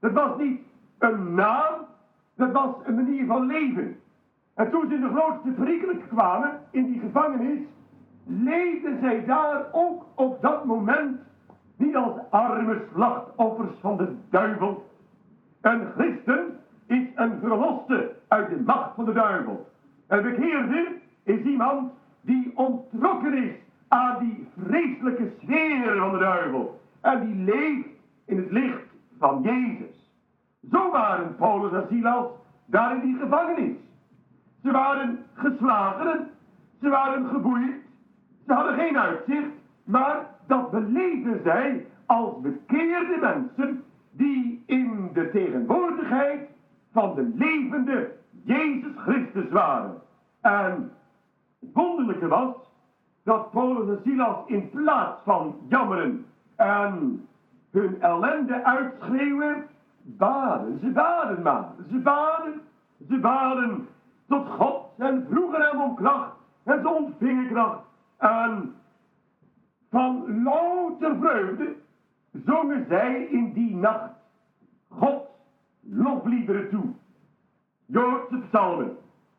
Dat 0.00 0.12
was 0.12 0.38
niet 0.38 0.60
een 0.98 1.34
naam, 1.34 1.74
dat 2.34 2.52
was 2.52 2.74
een 2.84 2.94
manier 2.94 3.26
van 3.26 3.46
leven. 3.46 3.96
En 4.54 4.70
toen 4.70 4.88
ze 4.88 4.94
in 4.94 5.00
de 5.00 5.08
grootste 5.08 5.52
verrikkelijk 5.56 6.08
kwamen, 6.08 6.60
in 6.70 6.84
die 6.84 7.00
gevangenis, 7.00 7.60
leefden 8.26 8.98
zij 9.00 9.24
daar 9.24 9.66
ook 9.72 10.04
op 10.14 10.42
dat 10.42 10.64
moment 10.64 11.20
niet 11.76 11.96
als 11.96 12.18
arme 12.30 12.82
slachtoffers 12.92 13.72
van 13.80 13.96
de 13.96 14.16
duivel. 14.30 14.90
Een 15.62 15.86
christen 15.96 16.58
is 16.86 17.06
een 17.14 17.38
verloste 17.40 18.14
uit 18.28 18.48
de 18.48 18.60
macht 18.66 18.94
van 18.94 19.04
de 19.04 19.12
duivel. 19.12 19.70
Een 20.06 20.22
bekeerde 20.22 20.86
is 21.22 21.40
iemand 21.40 21.92
die 22.20 22.52
ontrokken 22.54 23.34
is 23.34 23.54
aan 23.88 24.18
die 24.18 24.48
vreselijke 24.66 25.32
sfeer 25.42 25.96
van 25.96 26.12
de 26.12 26.18
duivel. 26.18 26.80
En 27.00 27.26
die 27.26 27.44
leeft 27.44 27.88
in 28.24 28.36
het 28.36 28.50
licht 28.50 28.86
van 29.18 29.42
Jezus. 29.42 30.10
Zo 30.70 30.90
waren 30.90 31.36
Paulus 31.36 31.72
en 31.72 31.86
Silas 31.90 32.26
daar 32.66 32.94
in 32.94 33.00
die 33.00 33.16
gevangenis. 33.18 33.76
Ze 34.62 34.70
waren 34.70 35.18
geslagen, 35.34 36.28
ze 36.80 36.88
waren 36.88 37.28
geboeid, 37.28 37.74
ze 38.46 38.52
hadden 38.52 38.74
geen 38.74 38.98
uitzicht, 38.98 39.50
maar 39.84 40.26
dat 40.46 40.70
beleefden 40.70 41.40
zij 41.44 41.86
als 42.06 42.40
bekeerde 42.40 43.18
mensen 43.20 43.84
die 44.12 44.62
in 44.66 45.10
de 45.12 45.30
tegenwoordigheid 45.30 46.48
van 46.92 47.14
de 47.14 47.32
levende 47.34 48.12
Jezus 48.44 48.92
Christus 48.96 49.48
waren. 49.50 50.00
En 50.40 50.92
het 51.60 51.70
wonderlijke 51.72 52.28
was 52.28 52.54
dat 53.24 53.50
Paulus 53.50 53.88
en 53.88 54.02
Silas 54.04 54.36
in 54.46 54.70
plaats 54.70 55.22
van 55.24 55.56
jammeren 55.68 56.26
en 56.56 57.26
hun 57.70 58.00
ellende 58.00 58.64
uitschreeuwen, 58.64 59.66
baden. 60.02 60.78
Ze 60.78 60.90
baden 60.90 61.42
maar. 61.42 61.68
Ze 61.90 61.98
baden, 61.98 62.60
ze 63.08 63.18
baden 63.18 63.88
tot 64.28 64.48
God 64.48 64.86
en 64.98 65.26
vroegen 65.30 65.60
hem 65.60 65.80
om 65.80 65.94
kracht. 65.94 66.32
En 66.64 66.80
ze 66.82 66.88
ontvingen 66.88 67.48
kracht. 67.48 67.84
En 68.18 68.74
van 69.90 70.42
louter 70.42 71.16
vreugde 71.16 71.74
zongen 72.32 72.86
zij 72.88 73.24
in 73.24 73.52
die 73.52 73.74
nacht 73.74 74.12
God 74.88 75.22
lofliederen 75.80 76.70
toe. 76.70 76.84
Joodse 77.86 78.38
psalmen, 78.48 78.96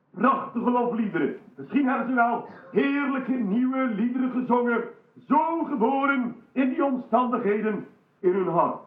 prachtige 0.09 0.71
lofliederen. 0.71 1.35
Misschien 1.55 1.87
hebben 1.87 2.07
ze 2.07 2.13
wel 2.13 2.47
heerlijke 2.71 3.31
nieuwe 3.31 3.85
liederen 3.85 4.31
gezongen, 4.31 4.83
zo 5.27 5.63
geboren 5.63 6.35
in 6.51 6.69
die 6.69 6.85
omstandigheden 6.85 7.87
in 8.19 8.33
hun 8.33 8.47
hart. 8.47 8.81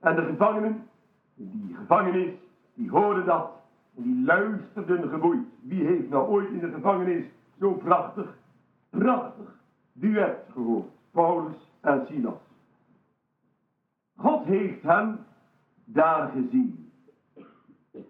En 0.00 0.14
de 0.14 0.22
gevangenen, 0.22 0.88
die 1.34 1.74
gevangenis, 1.74 2.32
die 2.74 2.90
hoorden 2.90 3.26
dat 3.26 3.50
en 3.96 4.02
die 4.02 4.24
luisterden 4.24 5.08
geboeid. 5.08 5.46
Wie 5.60 5.84
heeft 5.84 6.08
nou 6.08 6.28
ooit 6.28 6.48
in 6.48 6.58
de 6.58 6.70
gevangenis 6.70 7.24
zo 7.60 7.72
prachtig, 7.72 8.36
prachtig 8.90 9.60
duet 9.92 10.36
gehoord? 10.52 10.88
Paulus 11.10 11.67
en 11.80 12.06
Silas. 12.06 12.40
God 14.16 14.44
heeft 14.44 14.82
hem 14.82 15.18
daar 15.84 16.28
gezien. 16.28 16.92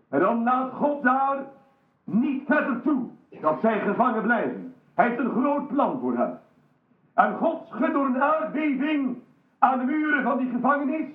En 0.08 0.20
dan 0.20 0.42
laat 0.42 0.72
God 0.72 1.02
daar 1.02 1.44
niet 2.04 2.46
verder 2.46 2.82
toe 2.82 3.08
dat 3.40 3.60
zij 3.60 3.80
gevangen 3.80 4.22
blijven. 4.22 4.74
Hij 4.94 5.08
heeft 5.08 5.18
een 5.20 5.30
groot 5.30 5.68
plan 5.68 6.00
voor 6.00 6.16
hen. 6.16 6.40
En 7.14 7.36
God 7.36 7.66
schudt 7.66 7.92
door 7.92 8.06
een 8.06 8.22
aardbeving 8.22 9.18
aan 9.58 9.78
de 9.78 9.84
muren 9.84 10.22
van 10.22 10.38
die 10.38 10.50
gevangenis. 10.50 11.06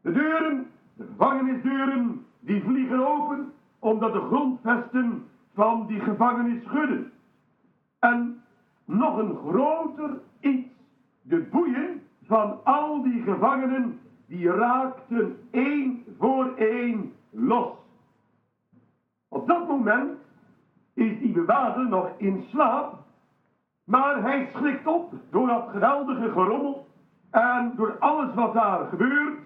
De 0.00 0.12
deuren, 0.12 0.66
de 0.94 1.04
gevangenisdeuren, 1.04 2.26
die 2.40 2.62
vliegen 2.62 3.06
open 3.06 3.52
omdat 3.78 4.12
de 4.12 4.20
grondvesten 4.20 5.24
van 5.54 5.86
die 5.86 6.00
gevangenis 6.00 6.62
schudden. 6.62 7.12
En 7.98 8.42
nog 8.84 9.18
een 9.18 9.36
groter 9.36 10.10
iets, 10.40 10.68
de 11.28 11.38
boeien 11.50 12.02
van 12.26 12.64
al 12.64 13.02
die 13.02 13.22
gevangenen, 13.22 14.00
die 14.26 14.50
raakten 14.50 15.36
één 15.50 16.04
voor 16.18 16.52
één 16.56 17.12
los. 17.30 17.72
Op 19.28 19.46
dat 19.46 19.68
moment 19.68 20.10
is 20.94 21.18
die 21.18 21.32
bewaarder 21.32 21.88
nog 21.88 22.10
in 22.16 22.44
slaap, 22.50 22.94
maar 23.84 24.22
hij 24.22 24.48
schrikt 24.54 24.86
op 24.86 25.12
door 25.30 25.46
dat 25.46 25.68
geweldige 25.68 26.30
gerommel 26.30 26.86
en 27.30 27.72
door 27.76 27.96
alles 27.98 28.34
wat 28.34 28.54
daar 28.54 28.86
gebeurt. 28.86 29.38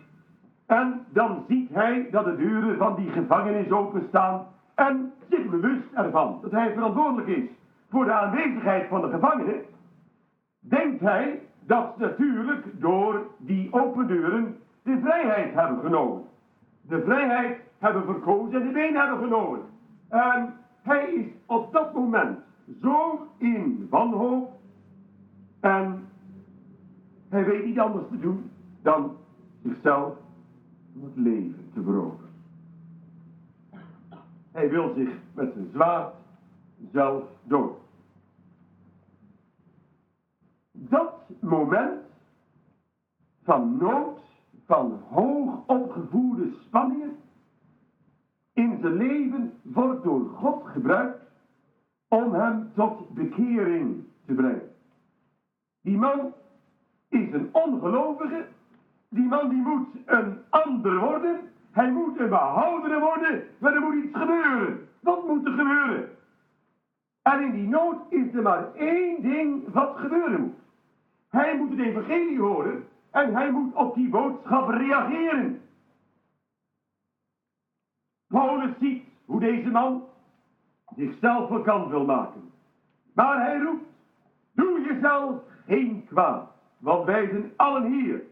En 0.66 1.07
dan 1.12 1.45
ziet 1.49 1.71
hij 1.71 2.09
dat 2.11 2.25
de 2.25 2.37
deuren 2.37 2.77
van 2.77 2.95
die 2.95 3.11
gevangenis 3.11 3.71
openstaan 3.71 4.47
en 4.75 5.12
zich 5.31 5.51
bewust 5.51 5.93
ervan 5.95 6.38
dat 6.43 6.51
hij 6.51 6.73
verantwoordelijk 6.73 7.29
is 7.29 7.49
voor 7.90 8.05
de 8.05 8.12
aanwezigheid 8.12 8.88
van 8.88 9.01
de 9.01 9.09
gevangenen, 9.09 9.64
denkt 10.59 11.01
hij 11.01 11.40
dat 11.66 11.94
ze 11.96 12.01
natuurlijk 12.01 12.81
door 12.81 13.27
die 13.38 13.73
open 13.73 14.07
deuren 14.07 14.57
de 14.83 14.99
vrijheid 15.01 15.55
hebben 15.55 15.81
genomen. 15.81 16.25
De 16.83 17.03
vrijheid 17.05 17.59
hebben 17.79 18.05
verkozen 18.05 18.61
en 18.61 18.66
de 18.66 18.73
been 18.73 18.96
hebben 18.96 19.18
genomen. 19.18 19.61
En 20.09 20.55
hij 20.83 21.12
is 21.14 21.27
op 21.46 21.73
dat 21.73 21.94
moment 21.94 22.38
zo 22.83 23.27
in 23.37 23.87
wanhoop 23.90 24.53
en 25.61 26.09
hij 27.29 27.44
weet 27.44 27.64
niet 27.64 27.79
anders 27.79 28.09
te 28.11 28.18
doen 28.18 28.51
dan 28.83 29.16
zichzelf 29.62 30.14
het 31.01 31.12
leven 31.14 31.70
te 31.75 31.81
beroven. 31.81 32.29
Hij 34.53 34.70
wil 34.70 34.94
zich 34.94 35.09
met 35.35 35.53
zijn 35.53 35.68
zwaard 35.73 36.14
zelf 36.92 37.23
dood. 37.42 37.79
Dat 40.88 41.14
moment 41.40 42.01
van 43.43 43.77
nood, 43.77 44.21
van 44.66 45.01
hoog 45.11 45.66
opgevoerde 45.66 46.51
spanningen 46.66 47.16
in 48.53 48.79
zijn 48.81 48.97
leven 48.97 49.53
wordt 49.62 50.03
door 50.03 50.29
God 50.29 50.66
gebruikt 50.66 51.23
om 52.09 52.35
hem 52.35 52.71
tot 52.75 53.09
bekering 53.14 54.05
te 54.27 54.35
brengen. 54.35 54.71
Die 55.83 55.99
man 55.99 56.33
is 57.09 57.33
een 57.33 57.49
ongelovige, 57.53 58.47
die 59.09 59.29
man 59.29 59.49
die 59.49 59.62
moet 59.62 59.88
een 60.05 60.38
ander 60.51 60.99
worden, 60.99 61.40
hij 61.71 61.90
moet 61.90 62.19
een 62.19 62.29
behoudene 62.29 63.01
worden, 63.01 63.45
maar 63.59 63.75
er 63.75 63.81
moet 63.81 64.05
iets 64.05 64.16
gebeuren. 64.16 64.88
Wat 65.01 65.27
moet 65.27 65.47
er 65.47 65.53
gebeuren? 65.53 66.09
En 67.23 67.40
in 67.40 67.53
die 67.53 67.69
nood 67.69 67.97
is 68.09 68.35
er 68.35 68.43
maar 68.43 68.75
één 68.75 69.23
ding 69.23 69.73
wat 69.73 69.97
gebeuren 69.97 70.40
moet. 70.40 70.59
Hij 71.31 71.57
moet 71.57 71.71
het 71.71 71.79
evangelie 71.79 72.40
horen 72.40 72.88
en 73.11 73.35
hij 73.35 73.51
moet 73.51 73.75
op 73.75 73.95
die 73.95 74.09
boodschap 74.09 74.69
reageren. 74.69 75.61
Paulus 78.27 78.79
ziet 78.79 79.05
hoe 79.25 79.40
deze 79.40 79.69
man 79.69 80.05
zichzelf 80.97 81.49
bekend 81.49 81.88
wil 81.88 82.05
maken. 82.05 82.53
Maar 83.14 83.45
hij 83.45 83.59
roept, 83.59 83.85
doe 84.53 84.81
jezelf 84.81 85.43
geen 85.66 86.05
kwaad, 86.07 86.51
want 86.79 87.05
wij 87.05 87.29
zijn 87.29 87.53
allen 87.57 87.93
hier. 87.93 88.23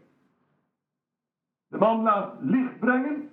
De 1.67 1.77
man 1.77 2.01
laat 2.01 2.33
licht 2.39 2.79
brengen, 2.79 3.29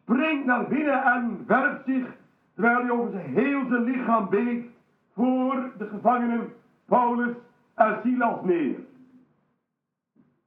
springt 0.00 0.44
naar 0.44 0.68
binnen 0.68 1.04
en 1.04 1.46
werpt 1.46 1.84
zich, 1.86 2.16
terwijl 2.54 2.80
hij 2.80 2.90
over 2.90 3.10
zijn 3.10 3.34
heel 3.34 3.66
zijn 3.66 3.82
lichaam 3.82 4.28
beet, 4.28 4.66
voor 5.12 5.72
de 5.78 5.88
gevangenen 5.88 6.52
Paulus 6.84 7.36
en 7.74 8.00
Silas 8.02 8.42
neer. 8.42 8.78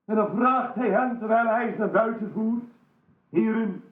En 0.06 0.16
dan 0.16 0.36
vraagt 0.36 0.76
hij 0.76 0.90
hen, 0.90 1.18
terwijl 1.18 1.48
hij 1.48 1.72
ze 1.72 1.78
naar 1.78 1.92
buiten 1.92 2.32
voert, 2.34 2.64
heren, 3.30 3.84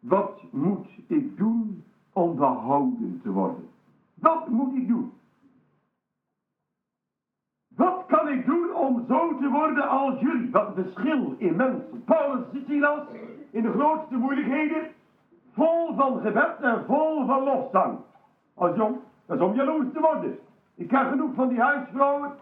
wat 0.00 0.42
moet 0.50 0.88
ik 1.06 1.36
doen 1.36 1.84
om 2.12 2.36
behouden 2.36 3.20
te 3.22 3.30
worden? 3.30 3.68
Wat 4.14 4.48
moet 4.48 4.74
ik 4.74 4.88
doen? 4.88 5.12
Wat 7.76 8.04
kan 8.06 8.28
ik 8.28 8.46
doen 8.46 8.74
om 8.74 9.04
zo 9.08 9.38
te 9.38 9.48
worden 9.48 9.88
als 9.88 10.20
jullie? 10.20 10.50
Wat 10.50 10.74
verschil 10.74 11.34
in 11.38 11.56
mensen. 11.56 12.04
Paulus 12.04 12.44
en 12.52 12.64
Silas 12.66 13.02
in 13.50 13.62
de 13.62 13.72
grootste 13.72 14.16
moeilijkheden, 14.16 14.88
vol 15.52 15.94
van 15.94 16.20
gebed 16.20 16.60
en 16.60 16.84
vol 16.86 17.26
van 17.26 17.42
lofzang. 17.42 17.98
Als 18.54 18.76
jong, 18.76 18.96
dat 19.26 19.36
is 19.36 19.42
om 19.42 19.54
jaloers 19.54 19.92
te 19.92 20.00
worden. 20.00 20.38
Ik 20.74 20.88
ken 20.88 21.08
genoeg 21.08 21.34
van 21.34 21.48
die 21.48 21.60
huisvrouwen, 21.60 22.32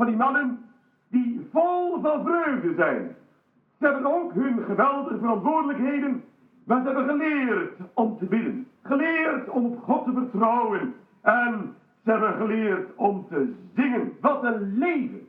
van 0.00 0.08
die 0.08 0.18
mannen, 0.18 0.58
die 1.08 1.48
vol 1.52 2.00
van 2.00 2.24
vreugde 2.24 2.74
zijn. 2.74 3.16
Ze 3.78 3.84
hebben 3.84 4.14
ook 4.14 4.32
hun 4.34 4.64
geweldige 4.64 5.18
verantwoordelijkheden, 5.18 6.24
maar 6.64 6.80
ze 6.80 6.86
hebben 6.86 7.08
geleerd 7.08 7.78
om 7.94 8.18
te 8.18 8.24
bidden. 8.24 8.66
Geleerd 8.82 9.48
om 9.48 9.64
op 9.64 9.82
God 9.82 10.04
te 10.04 10.12
vertrouwen. 10.12 10.94
En 11.20 11.74
ze 12.04 12.10
hebben 12.10 12.34
geleerd 12.34 12.96
om 12.96 13.26
te 13.28 13.54
zingen. 13.74 14.12
Wat 14.20 14.44
een 14.44 14.78
leven! 14.78 15.28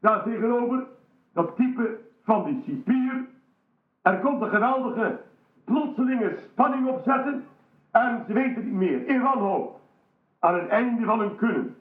Daar 0.00 0.22
tegenover 0.22 0.86
dat 1.32 1.56
type 1.56 1.98
van 2.24 2.44
die 2.44 2.62
cipier. 2.66 3.26
Er 4.02 4.18
komt 4.18 4.42
een 4.42 4.48
geweldige 4.48 5.20
plotselinge 5.64 6.38
spanning 6.52 6.88
opzetten. 6.88 7.44
En 7.90 8.24
ze 8.26 8.32
weten 8.32 8.64
niet 8.64 8.74
meer. 8.74 9.06
In 9.06 9.22
wanhoop. 9.22 9.80
Aan 10.38 10.54
het 10.54 10.68
einde 10.68 11.04
van 11.04 11.20
hun 11.20 11.36
kunnen. 11.36 11.76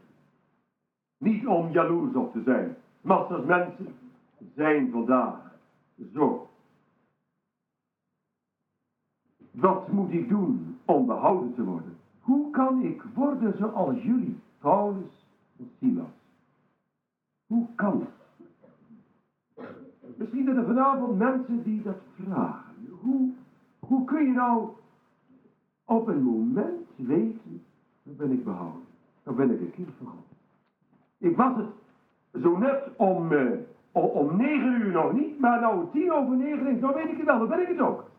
Niet 1.18 1.48
om 1.48 1.72
jaloers 1.72 2.16
op 2.16 2.32
te 2.32 2.42
zijn. 2.42 2.76
Massas 3.02 3.46
mensen 3.46 3.96
zijn 4.56 4.92
vandaag 4.92 5.52
zo. 6.14 6.50
Wat 9.52 9.92
moet 9.92 10.12
ik 10.12 10.30
doen 10.30 10.78
om 10.86 11.06
behouden 11.06 11.54
te 11.56 11.64
worden? 11.64 11.98
Hoe 12.22 12.50
kan 12.50 12.84
ik 12.84 13.04
worden 13.14 13.58
zoals 13.58 14.02
jullie, 14.04 14.40
Paulus 14.60 15.26
en 15.60 15.70
Silas? 15.80 16.08
Hoe 17.46 17.68
kan 17.76 18.00
het? 18.00 18.16
Misschien 20.18 20.44
zijn 20.44 20.58
er 20.58 20.66
vanavond 20.66 21.18
mensen 21.18 21.64
die 21.64 21.82
dat 21.82 21.98
vragen. 22.24 22.76
Hoe, 23.02 23.32
hoe 23.80 24.06
kun 24.06 24.26
je 24.26 24.32
nou 24.32 24.70
op 25.86 26.08
een 26.08 26.24
moment 26.24 26.88
weten, 26.96 27.64
dan 28.04 28.16
ben 28.16 28.32
ik 28.32 28.44
behouden. 28.44 28.84
Dan 29.24 29.36
ben 29.36 29.52
ik 29.52 29.60
een 29.60 29.72
kind 29.72 29.90
van. 30.04 30.16
Ik 31.20 31.38
was 31.38 31.56
het 31.56 32.44
zo 32.44 32.58
net 32.58 32.90
om, 32.96 33.32
uh, 33.32 33.52
om 33.92 34.38
negen 34.38 34.82
uur 34.82 34.92
nog 34.92 35.14
niet, 35.14 35.40
maar 35.40 35.62
nou 35.62 35.86
tien 35.92 36.12
over 36.12 36.36
negen 36.36 36.80
dan 36.80 36.94
weet 36.94 37.10
ik 37.10 37.18
het 37.18 37.26
wel, 37.26 37.40
dan 37.40 37.48
ben 37.48 37.62
ik 37.62 37.68
het 37.68 37.80
ook. 37.80 38.10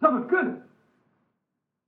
Zou 0.00 0.14
het 0.14 0.26
kunnen? 0.26 0.62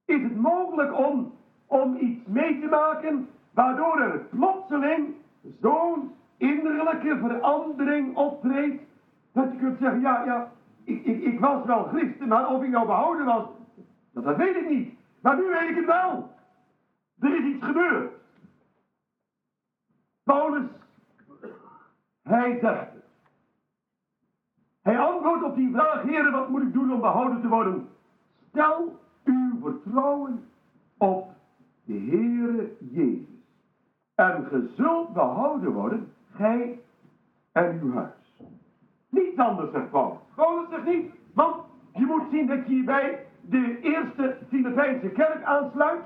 Is 0.05 0.23
het 0.23 0.37
mogelijk 0.37 0.99
om, 0.99 1.33
om 1.67 1.97
iets 1.97 2.27
mee 2.27 2.61
te 2.61 2.67
maken 2.67 3.29
waardoor 3.51 4.01
er 4.01 4.19
plotseling 4.19 5.15
zo'n 5.61 6.13
innerlijke 6.37 7.19
verandering 7.19 8.17
optreedt, 8.17 8.83
dat 9.33 9.53
je 9.53 9.59
kunt 9.59 9.79
zeggen, 9.79 10.01
ja, 10.01 10.25
ja, 10.25 10.53
ik, 10.85 11.05
ik, 11.05 11.23
ik 11.23 11.41
was 11.41 11.65
wel 11.65 11.85
christen, 11.85 12.29
maar 12.29 12.49
of 12.49 12.63
ik 12.63 12.71
nou 12.71 12.87
behouden 12.87 13.27
was, 13.27 13.45
dat, 14.13 14.25
dat 14.25 14.37
weet 14.37 14.57
ik 14.57 14.69
niet. 14.69 14.95
Maar 15.21 15.37
nu 15.37 15.43
weet 15.43 15.69
ik 15.69 15.77
het 15.77 15.87
wel. 15.87 16.31
Er 17.21 17.35
is 17.35 17.55
iets 17.55 17.65
gebeurd. 17.65 18.13
Paulus 20.27 20.65
hij 22.23 22.59
zegt 22.61 22.93
het. 22.93 23.05
Hij 24.83 24.99
antwoordt 24.99 25.45
op 25.45 25.57
die 25.57 25.71
vraag, 25.73 26.03
heren, 26.03 26.33
wat 26.33 26.49
moet 26.49 26.63
ik 26.63 26.73
doen 26.73 26.93
om 26.93 27.01
behouden 27.01 27.41
te 27.41 27.49
worden? 27.49 27.89
Stel 28.49 28.99
uw 29.25 29.59
vertrouwen 29.63 30.45
op 30.99 31.31
de 31.85 31.93
Heere 31.93 32.73
Jezus. 32.91 33.27
En 34.15 34.47
ge 34.49 34.73
zult 34.77 35.13
behouden 35.13 35.73
worden, 35.73 36.13
gij 36.35 36.81
en 37.53 37.81
uw 37.83 37.95
huis. 37.95 38.43
Niets 39.09 39.39
anders, 39.39 39.71
zegt 39.73 39.91
Paulus. 39.91 40.19
Paulus 40.35 40.69
zegt 40.71 40.85
niet, 40.85 41.13
want 41.35 41.57
je 41.93 42.07
moet 42.07 42.31
zien 42.31 42.47
dat 42.47 42.67
je 42.67 42.85
bij 42.85 43.27
de 43.41 43.81
eerste 43.81 44.37
Filipijnse 44.49 45.09
kerk 45.09 45.43
aansluit. 45.43 46.03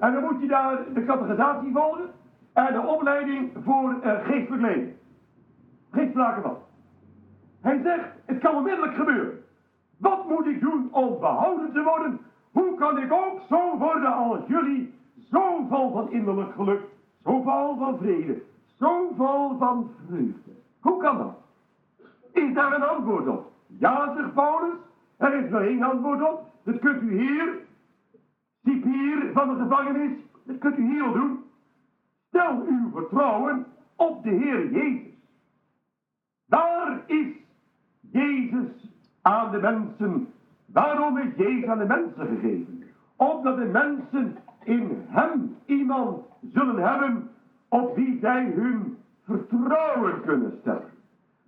En 0.00 0.12
dan 0.12 0.22
moet 0.22 0.40
je 0.40 0.46
daar 0.46 0.92
de 0.94 1.04
categorisatie 1.04 1.72
volgen 1.72 2.10
en 2.56 2.72
de 2.72 2.80
opleiding 2.80 3.50
voor 3.64 3.96
uh, 4.04 4.24
geestverkleding. 4.24 4.92
Geen 5.90 6.10
sprake 6.10 6.40
van. 6.40 6.56
Hij 7.60 7.80
zegt, 7.82 8.08
het 8.24 8.38
kan 8.38 8.56
onmiddellijk 8.56 8.94
gebeuren. 8.94 9.44
Wat 9.96 10.28
moet 10.28 10.46
ik 10.46 10.60
doen 10.60 10.88
om 10.92 11.18
behouden 11.20 11.72
te 11.72 11.82
worden? 11.82 12.20
Hoe 12.52 12.74
kan 12.74 12.98
ik 12.98 13.12
ook 13.12 13.40
zo 13.48 13.78
worden 13.78 14.14
als 14.14 14.38
jullie? 14.46 14.94
Zo 15.30 15.66
vol 15.68 15.92
van 15.92 16.10
innerlijk 16.10 16.54
geluk, 16.54 16.80
zo 17.24 17.42
vol 17.42 17.76
van 17.76 17.98
vrede, 17.98 18.42
zo 18.78 19.12
vol 19.16 19.56
van 19.58 19.90
vreugde. 20.06 20.50
Hoe 20.80 21.02
kan 21.02 21.18
dat? 21.18 21.34
Is 22.32 22.54
daar 22.54 22.72
een 22.72 22.82
antwoord 22.82 23.28
op? 23.28 23.52
Ja, 23.66 24.14
zegt 24.16 24.34
Paulus. 24.34 24.74
Er 25.16 25.34
is 25.44 25.50
nog 25.50 25.60
één 25.60 25.82
antwoord 25.82 26.22
op. 26.22 26.44
Dat 26.62 26.78
kunt 26.78 27.02
u 27.02 27.18
hier, 27.18 27.58
hier 28.62 29.30
van 29.32 29.48
de 29.48 29.62
gevangenis, 29.62 30.18
dat 30.44 30.58
kunt 30.58 30.78
u 30.78 30.82
hier 30.82 31.12
doen. 31.12 31.45
Stel 32.36 32.66
uw 32.68 32.90
vertrouwen 32.92 33.66
op 33.96 34.22
de 34.22 34.30
Heer 34.30 34.70
Jezus. 34.72 35.12
Daar 36.46 37.02
is 37.06 37.26
Jezus 38.00 38.90
aan 39.22 39.50
de 39.50 39.58
mensen. 39.58 40.28
Waarom 40.66 41.18
is 41.18 41.36
Jezus 41.36 41.68
aan 41.68 41.78
de 41.78 41.84
mensen 41.84 42.26
gegeven? 42.26 42.82
Opdat 43.16 43.56
de 43.56 43.64
mensen 43.64 44.36
in 44.64 45.04
hem 45.06 45.56
iemand 45.66 46.24
zullen 46.52 46.88
hebben 46.88 47.30
op 47.68 47.96
wie 47.96 48.18
zij 48.20 48.44
hun 48.44 48.96
vertrouwen 49.24 50.20
kunnen 50.20 50.58
stellen. 50.60 50.90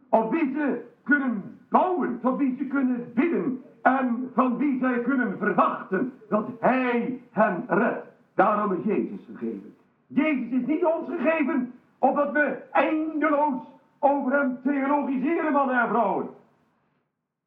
Op 0.09 0.31
wie 0.31 0.53
ze 0.55 0.85
kunnen 1.03 1.43
bouwen, 1.69 2.21
tot 2.21 2.39
wie 2.39 2.57
ze 2.57 2.65
kunnen 2.65 3.13
bidden 3.15 3.63
en 3.83 4.31
van 4.35 4.57
wie 4.57 4.79
zij 4.79 5.01
kunnen 5.01 5.39
verwachten 5.39 6.13
dat 6.29 6.49
hij 6.61 7.21
hen 7.31 7.65
redt. 7.67 8.07
Daarom 8.35 8.73
is 8.73 8.85
Jezus 8.85 9.21
gegeven. 9.27 9.77
Jezus 10.09 10.61
is 10.61 10.67
niet 10.67 10.85
ons 10.85 11.09
gegeven 11.09 11.73
opdat 11.99 12.33
we 12.33 12.63
eindeloos 12.73 13.63
over 13.99 14.33
hem 14.33 14.59
theologiseren, 14.63 15.53
mannen 15.53 15.81
en 15.81 15.89
vrouwen. 15.89 16.29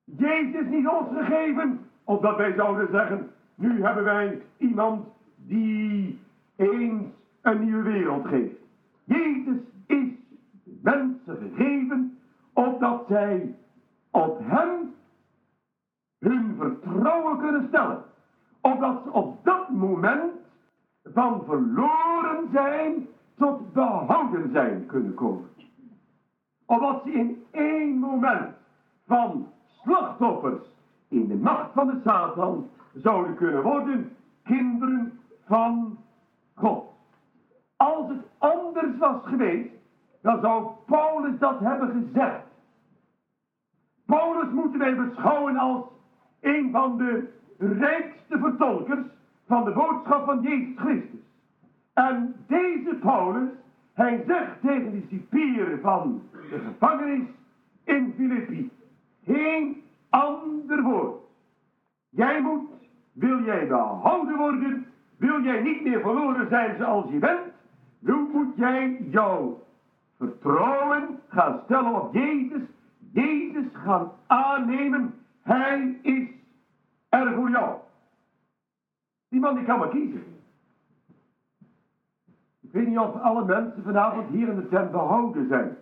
Jezus 0.04 0.62
is 0.62 0.67
niet 0.69 0.88
ons 0.88 1.08
gegeven, 1.17 1.80
opdat 2.04 2.38
wij 2.38 2.54
zouden 2.54 2.88
zeggen, 2.91 3.32
nu 3.56 3.84
hebben 3.84 4.04
wij 4.04 4.41
iemand 4.58 5.08
die 5.36 6.19
eens 6.56 7.04
een 7.41 7.63
nieuwe 7.63 7.82
wereld 7.82 8.28
geeft. 8.28 8.56
Jezus 9.04 9.58
is 9.88 10.08
mensen 10.82 11.38
gegeven, 11.38 12.17
opdat 12.54 13.06
zij 13.08 13.56
op 14.12 14.39
hem 14.43 14.93
hun 16.19 16.56
vertrouwen 16.58 17.38
kunnen 17.38 17.65
stellen. 17.67 18.04
Opdat 18.62 19.04
ze 19.04 19.12
op 19.12 19.45
dat 19.45 19.69
moment 19.69 20.40
van 21.04 21.44
verloren 21.46 22.50
zijn 22.52 23.08
tot 23.38 23.74
behouden 23.74 24.52
zijn 24.52 24.86
kunnen 24.86 25.14
komen. 25.14 25.50
Opdat 26.66 27.02
ze 27.04 27.12
in 27.12 27.44
één 27.52 27.98
moment 27.98 28.56
van 29.08 29.48
slachtoffers 29.84 30.68
in 31.08 31.28
de 31.28 31.36
macht 31.36 31.74
van 31.74 31.88
de 31.88 32.00
Satan 32.04 32.70
zouden 32.94 33.36
kunnen 33.36 33.64
worden 33.64 34.16
kinderen 34.44 35.20
van 35.46 35.98
God. 36.56 36.86
Als 37.78 38.08
het 38.08 38.26
anders 38.38 38.98
was 38.98 39.22
geweest, 39.24 39.74
dan 40.22 40.42
zou 40.42 40.72
Paulus 40.86 41.40
dat 41.40 41.60
hebben 41.60 41.90
gezegd. 41.90 42.44
Paulus 44.06 44.52
moeten 44.52 44.80
wij 44.80 44.96
beschouwen 44.96 45.58
als 45.58 45.84
een 46.42 46.72
van 46.72 46.98
de 46.98 47.34
rijkste 47.58 48.40
vertolkers 48.40 49.06
van 49.52 49.66
de 49.66 49.72
boodschap 49.72 50.26
van 50.26 50.42
Jezus 50.42 50.76
Christus. 50.76 51.20
En 51.94 52.36
deze 52.48 52.96
Paulus, 53.02 53.50
hij 53.94 54.24
zegt 54.28 54.62
tegen 54.62 54.92
de 54.92 55.04
cipieren 55.10 55.82
van 55.82 56.22
de 56.32 56.60
gevangenis 56.60 57.28
in 57.84 58.14
Filippi, 58.18 58.72
geen 59.26 59.84
ander 60.10 60.82
woord. 60.82 61.22
Jij 62.10 62.42
moet, 62.42 62.70
wil 63.12 63.44
jij 63.44 63.68
behouden 63.68 64.38
worden, 64.38 64.86
wil 65.18 65.42
jij 65.42 65.62
niet 65.62 65.84
meer 65.84 66.02
verloren 66.02 66.50
zijn 66.50 66.76
zoals 66.78 67.12
je 67.12 67.18
bent, 67.18 67.48
dan 68.00 68.30
moet 68.34 68.56
jij 68.56 68.98
jouw 69.10 69.64
vertrouwen 70.18 71.20
gaan 71.28 71.62
stellen 71.64 72.02
op 72.02 72.14
Jezus, 72.14 72.62
Jezus 73.14 73.66
gaan 73.74 74.12
aannemen, 74.28 75.14
Hij 75.42 76.00
is 76.02 76.28
er 77.10 77.34
voor 77.34 77.50
jou. 77.50 77.78
Die 79.32 79.39
man 79.39 79.56
die 79.56 79.65
kan 79.65 79.80
maar 79.80 79.89
kiezen. 79.89 80.24
Ik 82.62 82.72
weet 82.72 82.88
niet 82.88 82.98
of 82.98 83.22
alle 83.22 83.46
mensen 83.46 83.84
vanavond 83.84 84.30
hier 84.30 84.48
in 84.48 84.56
de 84.56 84.67
tent 84.67 84.91
behouden 84.91 85.48
zijn. 85.48 85.78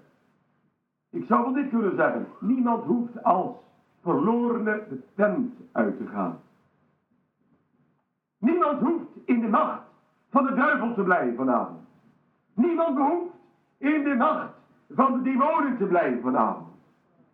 Ik 1.09 1.25
zou 1.25 1.43
wel 1.43 1.53
dit 1.53 1.69
kunnen 1.69 1.95
zeggen. 1.95 2.27
Niemand 2.39 2.83
hoeft 2.83 3.23
als 3.23 3.55
verlorene 4.01 4.83
de 4.89 5.01
tent 5.15 5.53
uit 5.71 5.97
te 5.97 6.07
gaan. 6.07 6.39
Niemand 8.37 8.79
hoeft 8.79 9.05
in 9.25 9.39
de 9.39 9.47
macht 9.47 9.81
van 10.29 10.45
de 10.45 10.53
duivel 10.53 10.93
te 10.93 11.03
blijven 11.03 11.35
vanavond. 11.35 11.79
Niemand 12.53 12.95
behoeft 12.95 13.33
in 13.77 14.03
de 14.03 14.15
macht 14.15 14.53
van 14.89 15.13
de 15.13 15.21
demonen 15.21 15.77
te 15.77 15.85
blijven 15.85 16.21
vanavond. 16.21 16.67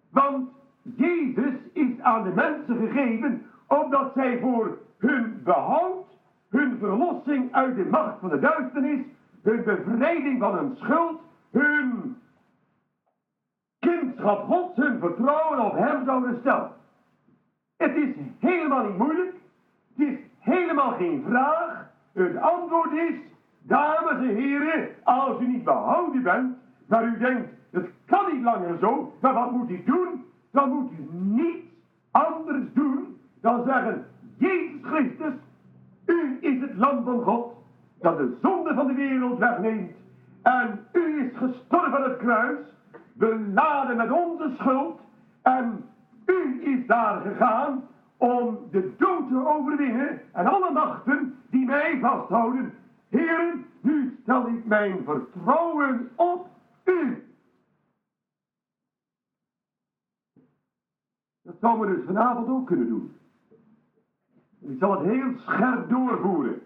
Want 0.10 0.50
Jezus 0.82 1.54
is 1.74 2.00
aan 2.00 2.24
de 2.24 2.34
mensen 2.34 2.78
gegeven 2.78 3.46
opdat 3.68 4.14
zij 4.14 4.40
voor 4.40 4.78
hun 4.98 5.42
behoud, 5.44 6.05
hun 6.56 6.78
verlossing 6.78 7.54
uit 7.54 7.76
de 7.76 7.86
macht 7.86 8.20
van 8.20 8.30
de 8.30 8.40
duisternis, 8.40 9.00
hun 9.42 9.64
bevrijding 9.64 10.40
van 10.40 10.56
hun 10.56 10.76
schuld, 10.76 11.22
hun 11.52 12.16
kindschap 13.80 14.46
Gods, 14.46 14.76
hun 14.76 15.00
vertrouwen 15.00 15.60
op 15.60 15.74
Hem 15.74 16.06
zouden 16.06 16.38
stellen. 16.40 16.72
Het 17.78 17.96
is 17.96 18.16
helemaal 18.40 18.86
niet 18.86 18.98
moeilijk. 18.98 19.34
Het 19.96 20.08
is 20.08 20.18
helemaal 20.40 20.92
geen 20.92 21.24
vraag. 21.28 21.90
Het 22.14 22.38
antwoord 22.38 22.92
is, 22.92 23.16
dames 23.62 24.12
en 24.12 24.36
heren, 24.36 24.90
als 25.04 25.42
u 25.42 25.48
niet 25.48 25.64
behouden 25.64 26.24
bent, 26.24 26.58
maar 26.88 27.04
u 27.04 27.18
denkt, 27.18 27.50
het 27.72 27.90
kan 28.06 28.34
niet 28.34 28.44
langer 28.44 28.78
zo, 28.80 29.14
maar 29.22 29.34
wat 29.34 29.52
moet 29.52 29.70
u 29.70 29.84
doen? 29.86 30.26
Dan 30.52 30.70
moet 30.70 30.92
u 30.92 31.16
niets 31.18 31.68
anders 32.12 32.64
doen 32.74 33.18
dan 33.42 33.64
zeggen, 33.66 34.06
Jezus 34.38 34.80
Christus, 34.82 35.34
u 36.06 36.38
is 36.42 36.62
het 36.62 36.76
lam 36.76 37.04
van 37.04 37.22
God, 37.22 37.54
dat 38.00 38.18
de 38.18 38.38
zonde 38.42 38.74
van 38.74 38.88
de 38.88 38.94
wereld 38.94 39.40
wegneemt. 39.40 39.92
En 40.42 40.86
u 40.94 41.26
is 41.26 41.38
gestorven 41.38 41.98
aan 41.98 42.10
het 42.10 42.18
kruis, 42.18 42.58
beladen 43.14 43.98
met 43.98 44.12
onze 44.12 44.54
schuld. 44.58 45.00
En 45.42 45.86
u 46.26 46.62
is 46.64 46.88
daar 46.88 47.22
gegaan 47.22 47.84
om 48.18 48.58
de 48.72 48.94
dood 48.98 49.28
te 49.28 49.48
overwinnen 49.48 50.22
en 50.32 50.46
alle 50.46 50.72
machten 50.72 51.36
die 51.50 51.66
mij 51.66 52.00
vasthouden. 52.02 52.74
Heren, 53.10 53.66
nu 53.82 54.20
stel 54.22 54.48
ik 54.48 54.66
mijn 54.66 55.04
vertrouwen 55.04 56.10
op 56.16 56.48
u. 56.84 57.24
Dat 61.42 61.56
zouden 61.60 61.90
we 61.90 61.96
dus 61.96 62.06
vanavond 62.06 62.50
ook 62.50 62.68
kunnen 62.68 62.88
doen. 62.88 63.14
Ik 64.68 64.80
zal 64.80 64.92
het 64.92 65.10
heel 65.10 65.34
scherp 65.38 65.90
doorvoeren. 65.90 66.62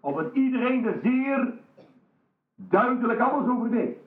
Opdat 0.00 0.34
iedereen 0.34 0.86
er 0.86 0.98
zeer 1.02 1.54
duidelijk 2.54 3.20
alles 3.20 3.48
over 3.48 3.70
weet. 3.70 3.98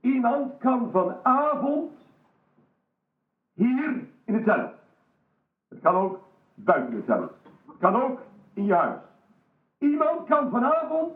Iemand 0.00 0.58
kan 0.58 0.90
vanavond 0.90 1.92
hier 3.54 4.06
in 4.24 4.34
het 4.34 4.44
tent. 4.44 4.70
Het 5.68 5.80
kan 5.80 5.94
ook 5.94 6.20
buiten 6.54 6.94
het 6.94 7.06
tent. 7.06 7.30
Het 7.66 7.78
kan 7.78 8.02
ook 8.02 8.20
in 8.54 8.64
je 8.64 8.74
huis. 8.74 9.00
Iemand 9.78 10.26
kan 10.28 10.50
vanavond 10.50 11.12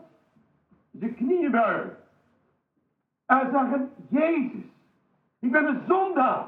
zijn 0.91 1.15
knieën 1.15 1.51
buigen. 1.51 1.97
En 3.25 3.51
zeggen, 3.51 3.91
Jezus, 4.07 4.63
ik 5.39 5.51
ben 5.51 5.65
een 5.65 5.81
zondaar. 5.87 6.47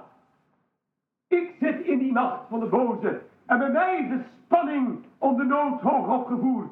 Ik 1.28 1.56
zit 1.60 1.82
in 1.86 1.98
die 1.98 2.12
macht 2.12 2.48
van 2.50 2.60
de 2.60 2.66
boze. 2.66 3.30
En 3.52 3.58
bij 3.58 3.72
mij 3.72 4.00
is 4.00 4.10
de 4.10 4.24
spanning 4.46 5.06
om 5.18 5.38
de 5.38 5.44
nood 5.44 5.82
hoog 5.82 6.08
opgevoerd. 6.08 6.72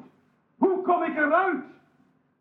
Hoe 0.56 0.82
kom 0.82 1.02
ik 1.02 1.16
eruit? 1.16 1.64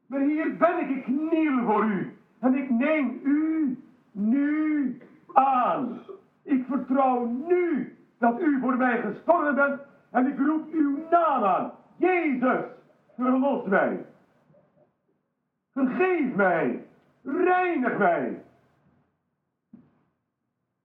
Maar 0.08 0.20
hier 0.20 0.58
ben 0.58 0.80
ik, 0.80 0.90
ik 0.90 1.04
kniel 1.04 1.64
voor 1.64 1.86
u. 1.86 2.18
En 2.40 2.56
ik 2.56 2.70
neem 2.70 3.20
u 3.24 3.78
nu 4.12 5.02
aan. 5.34 6.00
Ik 6.44 6.66
vertrouw 6.66 7.26
nu 7.26 7.96
dat 8.18 8.42
u 8.42 8.60
voor 8.60 8.78
mij 8.78 9.02
gestorven 9.02 9.56
bent. 9.56 9.82
En 10.10 10.28
ik 10.28 10.38
roep 10.38 10.72
uw 10.72 10.98
naam 11.10 11.44
aan. 11.44 11.72
Jezus, 11.96 12.66
verlos 13.16 13.66
mij. 13.66 14.06
Vergeef 15.74 16.36
mij. 16.36 16.86
Reinig 17.24 17.98
mij. 17.98 18.44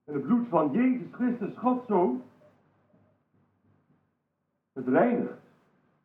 En 0.05 0.15
het 0.15 0.23
bloed 0.23 0.49
van 0.49 0.71
Jezus 0.73 1.07
Christus, 1.13 1.57
God 1.57 1.85
zo, 1.87 2.21
het 4.75 4.89
reinigt 4.89 5.43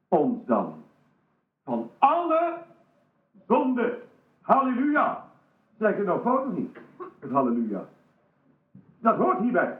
ons 0.07 0.45
dan 0.45 0.84
van 1.63 1.89
alle 1.97 2.57
zonde. 3.47 3.97
Halleluja. 4.41 5.26
Zeg 5.78 5.97
je 5.97 6.03
nou 6.03 6.22
fout 6.22 6.57
niet? 6.57 6.80
Het 7.20 7.32
halleluja. 7.32 7.86
Dat 8.99 9.15
hoort 9.15 9.39
hierbij. 9.39 9.78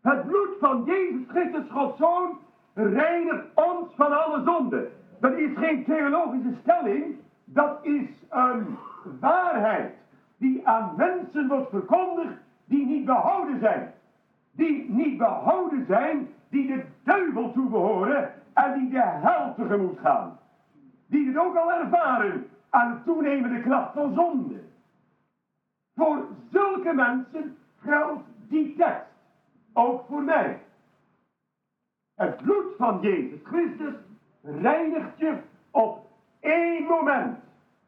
Het 0.00 0.26
bloed 0.26 0.56
van 0.60 0.84
Jezus 0.84 1.28
Christus, 1.28 1.70
Gods 1.70 1.98
Zoon, 1.98 2.38
reinigt 2.74 3.44
ons 3.54 3.94
van 3.94 4.24
alle 4.24 4.42
zonde. 4.44 4.88
Dat 5.20 5.32
is 5.32 5.56
geen 5.56 5.84
theologische 5.84 6.54
stelling, 6.60 7.16
dat 7.44 7.78
is 7.82 8.08
een 8.28 8.76
waarheid 9.20 9.94
die 10.36 10.68
aan 10.68 10.94
mensen 10.96 11.48
wordt 11.48 11.70
verkondigd 11.70 12.36
die 12.64 12.86
niet 12.86 13.04
behouden 13.04 13.58
zijn. 13.60 13.92
Die 14.56 14.90
niet 14.90 15.18
behouden 15.18 15.84
zijn, 15.86 16.28
die 16.48 16.66
de 16.66 16.84
duivel 17.04 17.52
toebehoren 17.52 18.32
en 18.52 18.78
die 18.78 18.90
de 18.90 19.02
hel 19.02 19.54
tegemoet 19.54 19.98
gaan. 19.98 20.38
Die 21.06 21.26
het 21.26 21.36
ook 21.36 21.56
al 21.56 21.72
ervaren 21.72 22.46
aan 22.70 22.92
de 22.92 23.12
toenemende 23.12 23.60
kracht 23.60 23.92
van 23.92 24.14
zonde. 24.14 24.60
Voor 25.94 26.26
zulke 26.50 26.92
mensen 26.92 27.56
geldt 27.82 28.22
die 28.48 28.74
tekst. 28.76 29.14
Ook 29.72 30.04
voor 30.08 30.22
mij. 30.22 30.58
Het 32.14 32.36
bloed 32.36 32.76
van 32.78 32.98
Jezus 33.00 33.40
Christus 33.42 33.94
reinigt 34.42 35.18
je 35.18 35.36
op 35.70 36.06
één 36.40 36.84
moment 36.84 37.38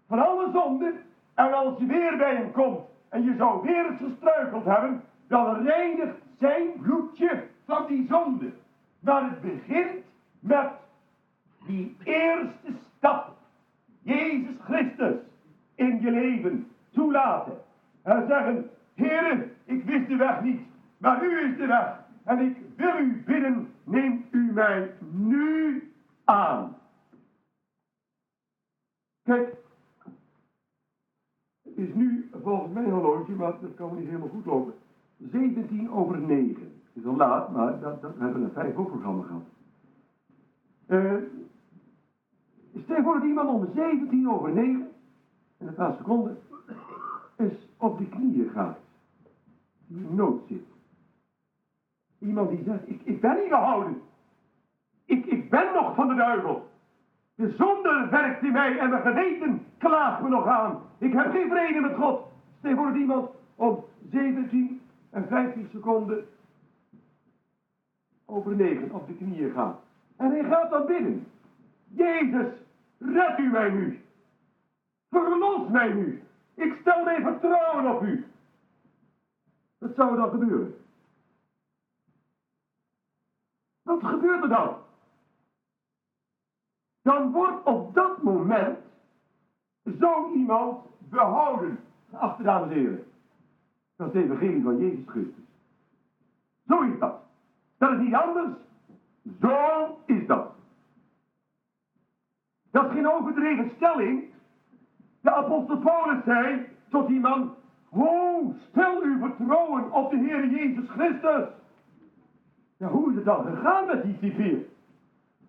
van 0.09 0.27
alle 0.27 0.51
zonden. 0.53 0.95
En 1.35 1.53
als 1.53 1.79
je 1.79 1.87
weer 1.87 2.16
bij 2.16 2.35
hem 2.35 2.53
komt 2.53 2.81
en 3.09 3.23
je 3.23 3.35
zou 3.37 3.62
weer 3.66 3.97
gestruikeld 3.99 4.64
hebben, 4.64 5.03
dan 5.29 5.62
reinigt 5.62 6.16
zijn 6.39 6.68
bloedje 6.82 7.45
van 7.64 7.86
die 7.86 8.07
zonde. 8.09 8.53
Maar 9.01 9.30
het 9.30 9.41
begint 9.41 10.05
met 10.41 10.70
die 11.66 11.97
eerste 12.05 12.72
stap. 12.97 13.36
Jezus 14.03 14.55
Christus 14.64 15.16
in 15.74 16.01
je 16.01 16.11
leven 16.11 16.68
toelaten. 16.91 17.59
En 18.03 18.26
zeggen, 18.28 18.70
heren, 18.95 19.51
ik 19.64 19.84
wist 19.84 20.09
de 20.09 20.16
weg 20.16 20.43
niet, 20.43 20.61
maar 20.99 21.24
u 21.24 21.51
is 21.51 21.57
de 21.57 21.66
weg. 21.66 22.07
En 22.24 22.39
ik 22.39 22.57
wil 22.76 22.99
u 22.99 23.22
bidden, 23.26 23.72
neemt 23.84 24.24
u 24.30 24.53
mij 24.53 24.91
nu 25.11 25.93
aan. 26.24 26.76
Kijk, 29.22 29.55
het 31.62 31.76
is 31.76 31.95
nu 31.95 32.30
volgens 32.43 32.72
mijn 32.72 32.91
horloge, 32.91 33.32
maar 33.32 33.53
dat 33.61 33.74
kan 33.74 33.97
niet 33.97 34.07
helemaal 34.07 34.28
goed 34.28 34.47
lopen, 34.47 34.74
17 35.19 35.91
over 35.91 36.19
9. 36.19 36.62
Het 36.62 37.03
is 37.03 37.07
al 37.07 37.16
laat, 37.16 37.53
maar 37.53 37.81
dat, 37.81 38.03
dat, 38.03 38.16
we 38.16 38.25
hebben 38.25 38.43
een 38.43 38.51
vijf 38.51 38.75
programma 38.75 39.23
gehad. 39.23 39.43
Uh, 40.89 41.14
stel 42.85 43.03
voor 43.03 43.14
dat 43.14 43.25
iemand 43.25 43.49
om 43.49 43.69
17 43.75 44.31
over 44.31 44.53
9, 44.53 44.89
in 45.59 45.66
een 45.66 45.75
paar 45.75 45.95
seconden, 45.97 46.39
eens 47.37 47.69
op 47.77 47.99
de 47.99 48.09
knieën 48.09 48.51
gaat. 48.51 48.79
Die 49.87 50.05
in 50.05 50.14
nood 50.14 50.43
zit. 50.49 50.66
Iemand 52.19 52.51
die 52.51 52.62
zegt, 52.64 52.89
ik, 52.89 53.01
ik 53.05 53.21
ben 53.21 53.37
niet 53.37 53.49
gehouden. 53.49 54.01
Ik, 55.05 55.27
ik 55.27 55.51
ben 55.51 55.73
nog 55.75 55.95
van 55.95 56.09
de 56.09 56.14
duivel. 56.14 56.69
De 57.35 57.55
zonde 57.59 58.07
werkt 58.11 58.43
in 58.43 58.53
mij 58.53 58.79
en 58.79 58.91
mijn 58.91 59.03
geweten 59.03 59.64
klaagt 59.79 60.23
me 60.23 60.29
nog 60.29 60.47
aan. 60.47 60.79
Ik 60.99 61.12
heb 61.12 61.31
geen 61.31 61.49
vrede 61.49 61.81
met 61.81 61.95
God. 61.95 62.21
Stel 62.59 62.77
voor 62.77 62.87
dat 62.87 62.97
iemand 62.97 63.31
om 63.55 63.85
17 64.11 64.81
en 65.11 65.29
15 65.29 65.69
seconden 65.73 66.27
over 68.25 68.57
9 68.57 68.91
op 68.91 69.07
de 69.07 69.15
knieën 69.15 69.53
gaat. 69.53 69.81
En 70.17 70.31
hij 70.31 70.45
gaat 70.45 70.71
dan 70.71 70.87
binnen. 70.87 71.27
Jezus, 71.89 72.53
red 72.99 73.39
u 73.39 73.51
mij 73.51 73.71
nu. 73.71 74.01
Verlos 75.11 75.69
mij 75.69 75.93
nu. 75.93 76.23
Ik 76.55 76.77
stel 76.81 77.05
mijn 77.05 77.23
vertrouwen 77.23 77.95
op 77.97 78.03
u. 78.03 78.27
Wat 79.79 79.95
zou 79.95 80.11
er 80.11 80.17
dan 80.17 80.31
gebeuren? 80.31 80.75
Wat 83.83 84.05
gebeurt 84.05 84.43
er 84.43 84.49
dan? 84.49 84.77
Dan 87.03 87.33
wordt 87.33 87.65
op 87.65 87.95
dat 87.95 88.23
moment 88.23 88.79
zo 89.99 90.33
iemand 90.33 90.85
behouden. 90.99 91.79
Geachte 92.11 92.43
dames 92.43 92.71
en 92.71 92.79
heren. 92.79 93.08
Dat 93.99 94.07
is 94.07 94.12
de 94.12 94.22
evangelie 94.22 94.62
van 94.62 94.78
Jezus 94.78 95.05
Christus. 95.07 95.44
Zo 96.66 96.80
is 96.82 96.99
dat. 96.99 97.20
Dat 97.78 97.92
is 97.92 97.99
niet 97.99 98.14
anders. 98.14 98.57
Zo 99.40 99.99
is 100.07 100.26
dat. 100.26 100.53
Dat 102.70 102.84
is 102.84 102.92
geen 102.92 103.09
overdreven 103.09 103.70
stelling. 103.76 104.24
De 105.20 105.34
apostel 105.34 105.78
Paulus 105.78 106.24
zei 106.24 106.66
tot 106.90 107.07
die 107.07 107.20
man, 107.20 107.55
Ho, 107.88 108.55
stel 108.70 109.03
uw 109.03 109.18
vertrouwen 109.18 109.92
op 109.92 110.11
de 110.11 110.16
Heer 110.16 110.49
Jezus 110.49 110.88
Christus. 110.88 111.49
Ja, 112.76 112.88
hoe 112.88 113.11
is 113.11 113.16
het 113.16 113.24
dan 113.24 113.44
gegaan 113.44 113.86
met 113.86 114.03
die 114.03 114.16
civier? 114.20 114.59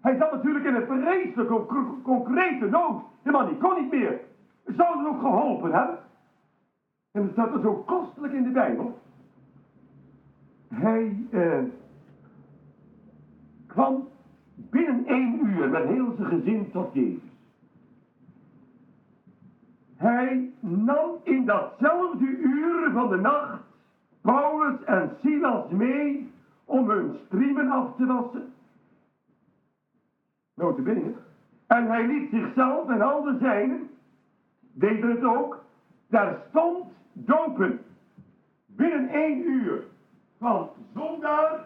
Hij 0.02 0.18
zat 0.18 0.32
natuurlijk 0.32 0.66
in 0.66 0.76
een 0.76 0.86
vreselijke, 0.86 1.66
concrete 2.04 2.66
nood. 2.66 3.04
De 3.24 3.32
man 3.32 3.48
die 3.48 3.58
kon 3.58 3.82
niet 3.82 3.92
meer. 3.92 4.20
Zou 4.66 4.98
het 4.98 5.08
ook 5.08 5.20
geholpen 5.20 5.72
hebben? 5.72 5.98
En 7.12 7.22
dat 7.22 7.32
staat 7.32 7.54
er 7.54 7.62
zo 7.62 7.74
kostelijk 7.74 8.34
in 8.34 8.44
de 8.44 8.50
Bijbel. 8.50 9.00
Hij 10.68 11.26
eh, 11.32 11.64
kwam 13.68 14.08
binnen 14.56 15.06
één 15.06 15.46
uur 15.46 15.70
met 15.70 15.84
heel 15.84 16.14
zijn 16.16 16.28
gezin 16.28 16.72
tot 16.72 16.94
Jezus. 16.94 17.30
Hij 19.96 20.52
nam 20.60 21.10
in 21.24 21.46
datzelfde 21.46 22.26
uur 22.26 22.92
van 22.92 23.10
de 23.10 23.16
nacht 23.18 23.62
Paulus 24.22 24.84
en 24.84 25.18
Silas 25.22 25.70
mee 25.70 26.32
om 26.66 26.90
hun 26.90 27.18
striemen 27.26 27.70
af 27.70 27.96
te 27.96 28.06
wassen. 28.06 28.54
Notabene. 30.56 31.14
En 31.68 31.88
hij 31.88 32.08
liet 32.08 32.30
zichzelf 32.30 32.90
en 32.90 33.02
al 33.02 33.24
de 33.24 33.38
zijnen, 33.40 33.90
deden 34.74 35.10
het 35.10 35.24
ook, 35.24 35.64
terstond 36.10 36.86
dopen. 37.14 37.82
Binnen 38.66 39.10
één 39.10 39.42
uur 39.42 39.84
van 40.40 40.70
zondaar 40.96 41.66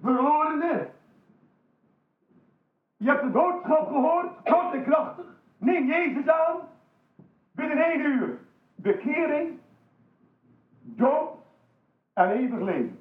verlorene. 0.00 0.88
Je 2.96 3.08
hebt 3.08 3.22
de 3.22 3.28
boodschap 3.28 3.86
gehoord, 3.86 4.30
kort 4.44 4.74
en 4.74 4.82
krachtig. 4.82 5.24
Neem 5.58 5.86
Jezus 5.86 6.28
aan. 6.28 6.56
Binnen 7.52 7.84
één 7.84 8.00
uur 8.00 8.38
bekering, 8.74 9.58
dood 10.80 11.30
en 12.12 12.30
eeuwig 12.30 12.60
leven. 12.60 12.98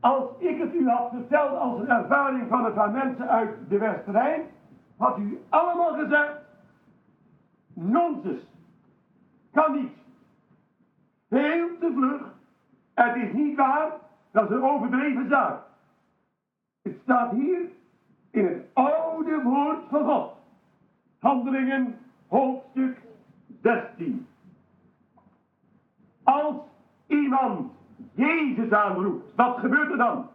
Als 0.00 0.24
ik 0.38 0.58
het 0.58 0.74
u 0.74 0.88
had 0.88 1.10
verteld 1.10 1.58
als 1.58 1.80
een 1.80 1.88
ervaring 1.88 2.48
van 2.48 2.64
een 2.64 2.72
paar 2.72 2.90
mensen 2.90 3.28
uit 3.28 3.68
de 3.68 3.78
Westerijn, 3.78 4.42
had 4.96 5.18
u 5.18 5.40
allemaal 5.48 5.94
gezegd, 5.94 6.32
nonsens, 7.72 8.42
kan 9.52 9.72
niet. 9.72 9.92
Heel 11.28 11.68
te 11.80 11.92
vlug, 11.94 12.34
het 12.94 13.16
is 13.16 13.32
niet 13.32 13.56
waar, 13.56 13.92
dat 14.30 14.50
is 14.50 14.56
een 14.56 14.62
overdreven 14.62 15.28
zaak. 15.28 15.62
Het 16.82 16.98
staat 17.02 17.32
hier 17.32 17.60
in 18.30 18.46
het 18.46 18.64
oude 18.72 19.42
woord 19.42 19.78
van 19.88 20.04
God. 20.04 20.32
Handelingen, 21.18 21.98
hoofdstuk 22.28 22.98
16. 23.62 24.26
Als 26.22 26.54
iemand 27.06 27.70
Jezus 28.14 28.70
aanroept, 28.70 29.34
wat 29.34 29.58
gebeurt 29.58 29.90
er 29.90 29.96
dan? 29.96 30.28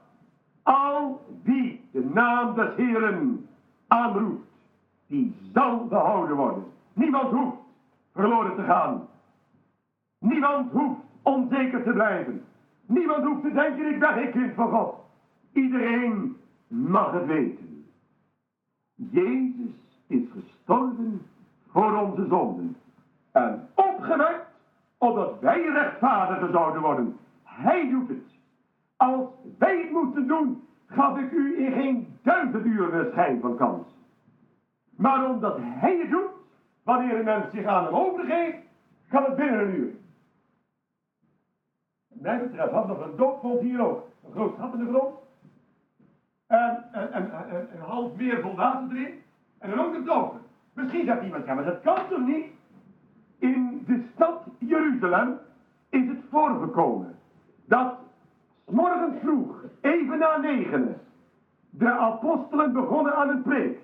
Al 0.64 1.26
die 1.44 1.82
de 1.92 2.06
naam 2.14 2.56
des 2.56 2.76
Heeren 2.76 3.48
aanroept, 3.88 4.48
die 5.08 5.36
zal 5.54 5.86
behouden 5.88 6.36
worden. 6.36 6.64
Niemand 6.94 7.32
hoeft 7.32 7.58
verloren 8.16 8.56
te 8.56 8.64
gaan. 8.64 9.08
Niemand 10.20 10.72
hoeft 10.72 11.00
onzeker 11.22 11.84
te 11.84 11.92
blijven. 11.92 12.44
Niemand 12.86 13.24
hoeft 13.24 13.42
te 13.42 13.52
denken, 13.52 13.90
ik 13.90 14.00
ben 14.00 14.14
geen 14.14 14.32
kind 14.32 14.54
van 14.54 14.70
God. 14.70 14.96
Iedereen 15.54 16.38
mag 16.68 17.12
het 17.12 17.26
weten. 17.26 17.86
Jezus 18.96 20.02
is 20.08 20.24
gestorven 20.32 21.22
voor 21.72 22.02
onze 22.02 22.28
zonden. 22.28 22.76
En 23.32 23.68
opgewekt, 23.74 24.46
opdat 24.98 25.40
wij 25.40 25.62
rechtvaardigen 25.62 26.52
zouden 26.52 26.82
worden. 26.82 27.18
Hij 27.44 27.90
doet 27.90 28.08
het. 28.08 28.34
Als 28.96 29.30
wij 29.58 29.78
het 29.78 29.92
moesten 29.92 30.28
doen, 30.28 30.64
gaf 30.88 31.18
ik 31.18 31.32
u 31.32 31.66
in 31.66 31.72
geen 31.72 32.08
duizend 32.22 32.66
uur 32.66 33.10
schijn 33.12 33.40
van 33.42 33.58
kans. 33.58 33.88
Maar 34.96 35.30
omdat 35.30 35.58
hij 35.60 35.98
het 35.98 36.10
doet, 36.10 36.35
wanneer 36.86 37.18
een 37.18 37.26
mens 37.26 37.46
zich 37.52 37.66
aan 37.66 37.84
hem 37.84 37.94
overgeeft, 37.94 38.58
kan 39.10 39.24
het 39.24 39.36
binnen 39.36 39.60
een 39.60 39.76
uur. 39.76 39.94
Wat 42.08 42.22
mij 42.22 42.40
betreft 42.40 42.72
had 42.72 42.88
nog 42.88 43.06
een 43.06 43.16
doopvond 43.16 43.62
hier 43.62 43.88
ook. 43.88 44.08
Een 44.26 44.32
groot 44.32 44.58
gat 44.60 44.74
in 44.74 44.80
de 44.80 44.92
grond. 44.92 45.16
En, 46.48 46.84
en, 46.92 47.12
en, 47.12 47.30
een 47.74 47.82
half 47.82 48.16
meer 48.16 48.42
vol 48.42 48.56
water 48.56 48.98
erin. 48.98 49.22
En 49.58 49.70
dan 49.70 49.80
ook 49.80 49.94
de 49.94 50.04
dopen. 50.04 50.42
Misschien 50.74 51.06
zegt 51.06 51.24
iemand, 51.24 51.46
ja 51.46 51.54
maar 51.54 51.66
dat 51.66 51.82
kan 51.82 51.98
toch 52.10 52.26
niet? 52.26 52.46
In 53.40 53.84
de 53.88 54.04
stad 54.14 54.44
Jeruzalem 54.58 55.38
is 55.90 56.08
het 56.08 56.20
voorgekomen 56.30 57.16
dat 57.66 57.94
morgens 58.66 59.16
vroeg, 59.22 59.64
even 59.82 60.18
na 60.18 60.38
negenen, 60.38 61.02
de 61.70 61.92
apostelen 61.92 62.74
begonnen 62.74 63.16
aan 63.16 63.30
het 63.30 63.44
preek. 63.44 63.80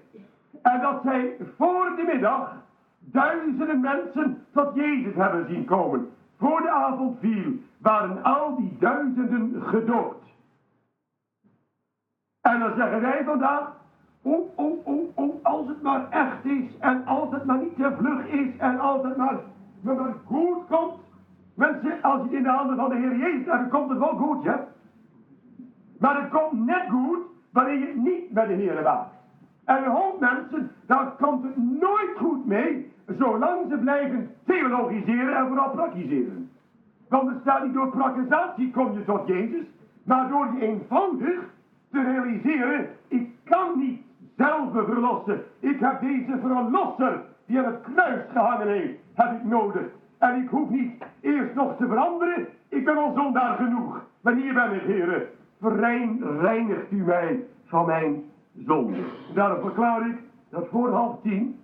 En 0.62 0.82
dat 0.82 1.02
zij 1.04 1.38
voor 1.58 1.93
de 1.95 2.04
middag 2.04 2.62
duizenden 3.02 3.80
mensen 3.80 4.45
tot 4.54 4.76
Jezus 4.76 5.16
hebben 5.16 5.45
zien 5.47 5.66
komen. 5.66 6.10
Voor 6.38 6.62
de 6.62 6.70
avond 6.70 7.20
viel, 7.20 7.52
waren 7.78 8.24
al 8.24 8.56
die 8.56 8.78
duizenden 8.80 9.62
gedoopt. 9.62 10.26
En 12.41 12.60
dan 12.60 12.76
zeggen 12.76 13.02
wij 13.02 13.24
vandaag, 13.24 13.76
oh, 14.22 14.58
oh, 14.58 14.88
oh, 14.88 15.18
oh, 15.18 15.45
als 15.45 15.68
het 15.68 15.82
maar 15.82 16.10
echt 16.10 16.45
is 16.45 16.78
en 16.80 17.06
als 17.06 17.32
het 17.32 17.45
maar 17.45 17.58
niet 17.58 17.76
te 17.76 17.95
vlug 17.97 18.28
is 18.28 18.58
en 18.58 18.80
als 18.80 19.04
het 19.04 19.18
maar, 19.18 19.39
maar 19.82 20.14
goed 20.26 20.68
komt, 20.70 20.99
Mensen, 21.54 22.02
als 22.02 22.18
je 22.18 22.24
het 22.24 22.32
in 22.32 22.43
de 22.43 22.49
handen 22.49 22.76
van 22.76 22.89
de 22.89 22.95
Heer 22.95 23.18
Jezus 23.18 23.45
hebt, 23.45 23.45
dan 23.45 23.70
komt 23.70 23.89
het 23.89 23.99
wel 23.99 24.16
goed, 24.16 24.43
ja. 24.43 24.68
Maar 25.99 26.22
het 26.22 26.30
komt 26.30 26.66
net 26.66 26.89
goed 26.89 27.20
wanneer 27.52 27.80
je 27.80 27.93
niet 27.95 28.30
bij 28.30 28.47
de 28.47 28.54
Heer 28.54 28.84
waagt. 28.84 29.10
En 29.66 29.84
hoop 29.84 30.20
mensen, 30.20 30.72
daar 30.86 31.12
komt 31.20 31.43
het 31.43 31.57
nooit 31.57 32.18
goed 32.18 32.45
mee, 32.45 32.91
zolang 33.18 33.70
ze 33.70 33.78
blijven 33.78 34.30
theologiseren 34.45 35.36
en 35.36 35.47
vooral 35.47 35.70
praktiseren. 35.70 36.49
Want 37.09 37.30
er 37.30 37.38
staat 37.41 37.64
niet 37.64 37.74
door 37.74 37.89
praktisatie 37.89 38.72
kom 38.72 38.93
je 38.93 39.05
tot 39.05 39.28
Jezus, 39.28 39.66
maar 40.03 40.30
door 40.30 40.47
je 40.53 40.66
eenvoudig 40.68 41.39
te 41.91 42.03
realiseren, 42.03 42.89
ik 43.07 43.30
kan 43.43 43.80
niet 43.80 44.01
zelf 44.38 44.72
verlossen. 44.72 45.43
Ik 45.59 45.80
heb 45.80 46.01
deze 46.01 46.38
verlosser 46.41 47.22
die 47.45 47.59
aan 47.59 47.66
het 47.66 47.82
kruis 47.93 48.22
gehangen 48.32 48.68
heeft, 48.68 48.99
heb 49.14 49.32
ik 49.32 49.43
nodig. 49.43 49.84
En 50.18 50.41
ik 50.41 50.49
hoef 50.49 50.70
niet 50.70 51.03
eerst 51.22 51.53
nog 51.55 51.78
te 51.78 51.88
veranderen. 51.88 52.47
Ik 52.70 52.86
ben 52.86 52.97
al 52.97 53.14
zondaar 53.16 53.55
genoeg. 53.55 54.05
Hier 54.24 54.53
ben 54.53 54.74
ik, 54.74 54.82
heren. 54.82 55.28
Verein, 55.59 56.24
reinigt 56.39 56.91
u 56.91 57.03
mij 57.03 57.43
van 57.66 57.86
mijn 57.86 58.24
zonde. 58.58 58.97
Daarom 59.34 59.62
verklaar 59.62 60.08
ik 60.08 60.18
dat 60.49 60.68
voor 60.68 60.89
half 60.89 61.22
tien 61.22 61.60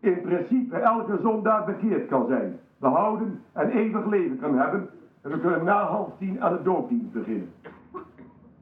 in 0.00 0.20
principe 0.20 0.76
elke 0.76 1.18
zondaar 1.22 1.64
bekeerd 1.64 2.08
kan 2.08 2.26
zijn. 2.26 2.58
Behouden 2.78 3.42
en 3.52 3.70
eeuwig 3.70 4.06
leven 4.06 4.38
kan 4.38 4.58
hebben. 4.58 4.88
En 5.22 5.30
we 5.30 5.40
kunnen 5.40 5.64
na 5.64 5.84
half 5.84 6.18
tien 6.18 6.42
aan 6.42 6.56
de 6.56 6.62
doopdienst 6.62 7.12
beginnen. 7.12 7.52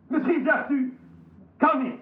Misschien 0.09 0.45
zegt 0.45 0.71
u, 0.71 0.99
Kan 1.59 1.83
niet. 1.83 2.01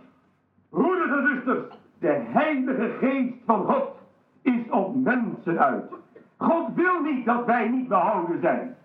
Broeders 0.71 1.11
en 1.11 1.27
zusters, 1.27 1.79
de 1.99 2.23
heilige 2.27 2.89
geest 3.01 3.35
van 3.45 3.65
God 3.65 3.89
is 4.43 4.71
op 4.71 4.95
mensen 4.95 5.59
uit. 5.59 5.85
God 6.37 6.75
wil 6.75 7.01
niet 7.03 7.25
dat 7.25 7.45
wij 7.45 7.69
niet 7.69 7.89
behouden 7.89 8.41
zijn. 8.41 8.77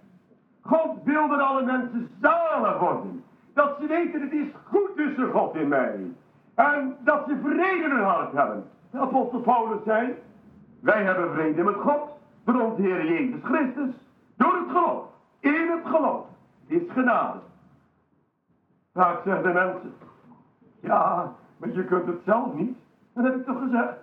God 0.62 1.04
wil 1.04 1.28
dat 1.28 1.40
alle 1.40 1.66
mensen 1.66 2.10
zalig 2.22 2.80
worden. 2.80 3.24
Dat 3.54 3.78
ze 3.80 3.88
weten 3.88 4.22
het 4.22 4.32
is 4.32 4.48
goed 4.64 4.96
tussen 4.96 5.32
God 5.32 5.56
en 5.56 5.68
mij. 5.68 6.12
En 6.56 6.98
dat 7.00 7.24
ze 7.28 7.38
vrede 7.44 7.84
in 7.84 7.92
hun 7.92 8.04
hart 8.04 8.32
hebben. 8.34 8.64
De 8.92 8.98
apostel 8.98 9.40
Paulus 9.40 9.84
zei, 9.86 10.16
wij 10.80 11.04
hebben 11.04 11.34
vrede 11.34 11.64
met 11.64 11.76
God 11.76 12.10
door 12.46 12.62
onze 12.62 12.82
Heer 12.82 13.06
Jezus 13.06 13.40
Christus. 13.44 13.96
Door 14.36 14.54
het 14.54 14.70
geloof. 14.70 15.04
In 15.40 15.70
het 15.70 15.86
geloof. 15.86 16.26
Is 16.68 16.82
genade. 16.92 17.40
Vaak 18.94 19.22
zeggen 19.24 19.44
de 19.44 19.54
mensen, 19.54 19.94
ja, 20.80 21.34
maar 21.58 21.70
je 21.70 21.86
kunt 21.86 22.06
het 22.06 22.22
zelf 22.26 22.54
niet. 22.54 22.78
Dat 23.14 23.24
heb 23.24 23.36
ik 23.36 23.46
toch 23.46 23.60
gezegd. 23.60 23.94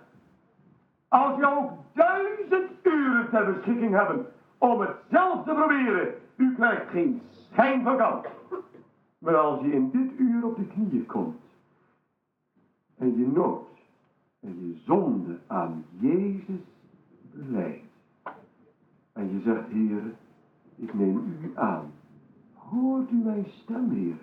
Als 1.07 1.37
je 1.37 1.57
ook 1.57 1.71
duizend 1.93 2.71
uren 2.83 3.29
ter 3.29 3.53
beschikking 3.53 3.95
hebben 3.95 4.25
om 4.57 4.79
het 4.79 4.95
zelf 5.09 5.43
te 5.43 5.53
proberen, 5.53 6.07
u 6.35 6.55
krijgt 6.55 6.89
geen 6.89 7.21
schijn 7.31 7.83
van. 7.83 8.25
Maar 9.19 9.37
als 9.37 9.61
je 9.61 9.71
in 9.71 9.89
dit 9.89 10.19
uur 10.19 10.45
op 10.45 10.55
de 10.55 10.67
knieën 10.67 11.05
komt 11.05 11.41
en 12.95 13.17
je 13.17 13.27
nood 13.27 13.67
en 14.39 14.67
je 14.67 14.79
zonde 14.85 15.39
aan 15.47 15.85
Jezus 15.99 16.61
beleidt 17.31 17.87
en 19.13 19.31
je 19.31 19.41
zegt, 19.41 19.67
Heer, 19.67 20.15
ik 20.75 20.93
neem 20.93 21.17
u 21.17 21.51
aan. 21.55 21.91
Hoort 22.53 23.11
u 23.11 23.15
mijn 23.15 23.45
stem, 23.45 23.89
Heer? 23.89 24.17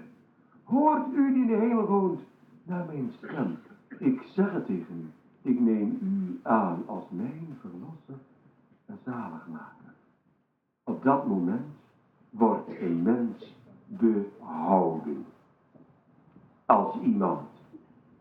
Hoort 0.65 1.13
u 1.13 1.33
die 1.33 1.43
in 1.43 1.47
de 1.47 1.57
hemel 1.57 1.87
woont 1.87 2.21
naar 2.63 2.87
mijn 2.87 3.13
stem? 3.17 3.59
Ik 3.99 4.23
zeg 4.23 4.53
het 4.53 4.67
tegen 4.67 5.01
u. 5.01 5.11
Ik 5.51 5.61
neem 5.61 5.99
u 6.03 6.41
aan 6.43 6.83
als 6.87 7.05
mijn 7.11 7.57
verlosser 7.61 8.19
en 8.87 8.99
zaligmaker. 9.05 9.95
Op 10.85 11.03
dat 11.03 11.27
moment 11.27 11.67
wordt 12.31 12.69
een 12.81 13.03
mens 13.03 13.56
behouden. 13.87 15.27
Als 16.67 17.01
iemand 17.01 17.49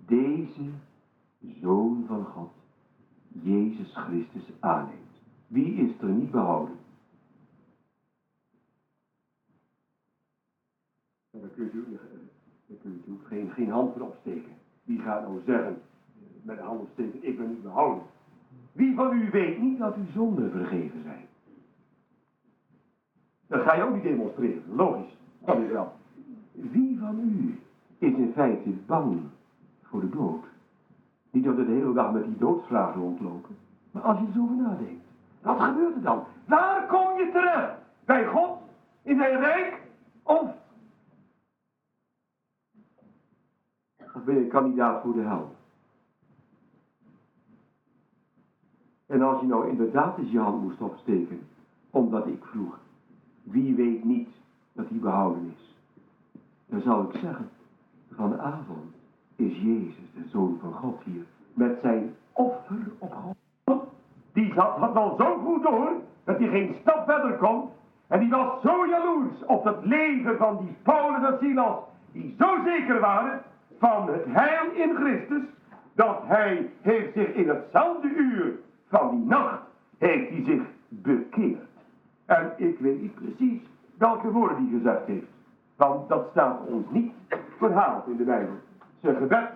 deze 0.05 0.69
Zoon 1.61 2.03
van 2.07 2.25
God, 2.25 2.51
Jezus 3.27 3.95
Christus, 3.95 4.51
aanneemt. 4.59 5.21
Wie 5.47 5.73
is 5.73 6.01
er 6.01 6.09
niet 6.09 6.31
behouden? 6.31 6.75
En 11.31 11.39
dan 11.39 11.49
kunt 11.55 11.73
u, 11.73 11.99
geen, 13.23 13.49
geen 13.49 13.69
hand 13.69 13.93
voor 13.93 14.07
opsteken. 14.07 14.51
Wie 14.83 14.99
gaat 14.99 15.21
nou 15.21 15.41
zeggen, 15.45 15.81
met 16.41 16.57
de 16.57 16.63
hand 16.63 16.79
opsteken, 16.79 17.27
ik 17.27 17.37
ben 17.37 17.49
niet 17.49 17.63
behouden? 17.63 18.03
Wie 18.71 18.95
van 18.95 19.17
u 19.17 19.29
weet 19.29 19.59
niet 19.59 19.79
dat 19.79 19.95
uw 19.95 20.11
zonden 20.13 20.51
vergeven 20.51 21.03
zijn? 21.03 21.25
Dat 23.47 23.61
ga 23.61 23.75
je 23.75 23.83
ook 23.83 23.93
niet 23.93 24.03
demonstreren, 24.03 24.75
logisch. 24.75 25.17
Wie 26.51 26.99
van 26.99 27.19
u 27.19 27.59
is 27.97 28.13
in 28.13 28.31
feite 28.33 28.69
bang 28.69 29.21
voor 29.83 30.01
de 30.01 30.09
dood? 30.09 30.43
Niet 31.31 31.43
dat 31.43 31.55
we 31.55 31.65
de 31.65 31.71
hele 31.71 31.93
dag 31.93 32.11
met 32.11 32.23
die 32.23 32.37
doodsvraag 32.37 32.95
rondlopen. 32.95 33.57
Maar 33.91 34.03
als 34.03 34.19
je 34.19 34.25
er 34.25 34.31
zo 34.33 34.41
over 34.41 34.55
nadenkt, 34.55 35.05
wat 35.41 35.61
gebeurt 35.61 35.95
er 35.95 36.01
dan? 36.01 36.23
Waar 36.45 36.87
kom 36.87 37.17
je 37.17 37.29
terecht? 37.31 37.73
Bij 38.05 38.25
God? 38.25 38.57
In 39.01 39.17
zijn 39.17 39.39
rijk? 39.39 39.81
Of? 40.23 40.53
Of 44.15 44.23
ben 44.23 44.35
je 44.35 44.47
kandidaat 44.47 45.01
voor 45.01 45.13
de 45.13 45.21
hel? 45.21 45.55
En 49.05 49.21
als 49.21 49.41
je 49.41 49.47
nou 49.47 49.69
inderdaad 49.69 50.17
eens 50.17 50.31
je 50.31 50.39
hand 50.39 50.61
moest 50.61 50.81
opsteken, 50.81 51.47
omdat 51.89 52.27
ik 52.27 52.45
vroeg, 52.45 52.79
wie 53.43 53.75
weet 53.75 54.03
niet 54.03 54.29
dat 54.75 54.85
hij 54.89 54.99
behouden 54.99 55.53
is? 55.57 55.75
Dan 56.65 56.81
zou 56.81 57.09
ik 57.09 57.19
zeggen, 57.19 57.49
vanavond 58.11 58.95
is 59.35 59.57
Jezus, 59.57 60.11
de 60.13 60.27
Zoon 60.31 60.57
van 60.61 60.73
God 60.73 61.01
hier, 61.03 61.25
met 61.53 61.77
zijn 61.81 62.15
offer 62.31 62.91
op 62.97 63.13
God. 63.65 63.83
Die 64.33 64.53
zat, 64.53 64.77
had 64.77 64.95
al 64.95 65.15
zo 65.17 65.37
goed 65.37 65.63
door, 65.63 65.91
dat 66.23 66.37
hij 66.37 66.47
geen 66.47 66.75
stap 66.81 67.05
verder 67.05 67.37
kon. 67.37 67.69
En 68.07 68.19
die 68.19 68.29
was 68.29 68.61
zo 68.61 68.87
jaloers 68.87 69.45
op 69.45 69.63
het 69.63 69.85
leven 69.85 70.37
van 70.37 70.57
die 70.57 70.75
Paulus 70.81 71.29
en 71.29 71.37
Silas, 71.39 71.79
die 72.11 72.35
zo 72.39 72.57
zeker 72.65 72.99
waren 72.99 73.41
van 73.79 74.07
het 74.07 74.25
heil 74.25 74.71
in 74.71 74.95
Christus, 74.95 75.43
dat 75.93 76.19
hij 76.23 76.69
heeft 76.81 77.13
zich 77.13 77.27
in 77.27 77.49
hetzelfde 77.49 78.07
uur 78.07 78.53
van 78.87 79.09
die 79.09 79.25
nacht, 79.25 79.61
heeft 79.97 80.29
hij 80.29 80.43
zich 80.43 80.63
bekeerd. 80.87 81.69
En 82.25 82.53
ik 82.57 82.79
weet 82.79 83.01
niet 83.01 83.15
precies 83.15 83.61
welke 83.97 84.31
woorden 84.31 84.57
hij 84.57 84.77
gezegd 84.77 85.05
heeft. 85.05 85.27
Want 85.75 86.09
dat 86.09 86.27
staat 86.31 86.65
ons 86.65 86.85
niet 86.89 87.13
verhaald 87.57 88.07
in 88.07 88.17
de 88.17 88.23
Bijbel. 88.23 88.55
Zijn 89.01 89.15
gebed 89.15 89.49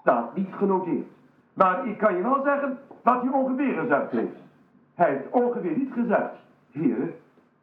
staat 0.00 0.36
niet 0.36 0.52
genoteerd. 0.52 1.06
Maar 1.54 1.86
ik 1.86 1.98
kan 1.98 2.16
je 2.16 2.22
wel 2.22 2.42
zeggen 2.44 2.78
wat 3.02 3.22
hij 3.22 3.30
ongeveer 3.30 3.74
gezegd 3.74 4.10
heeft. 4.10 4.36
Hij 4.94 5.10
heeft 5.10 5.30
ongeveer 5.30 5.76
niet 5.76 5.92
gezegd. 5.92 6.34
Heer, 6.70 7.14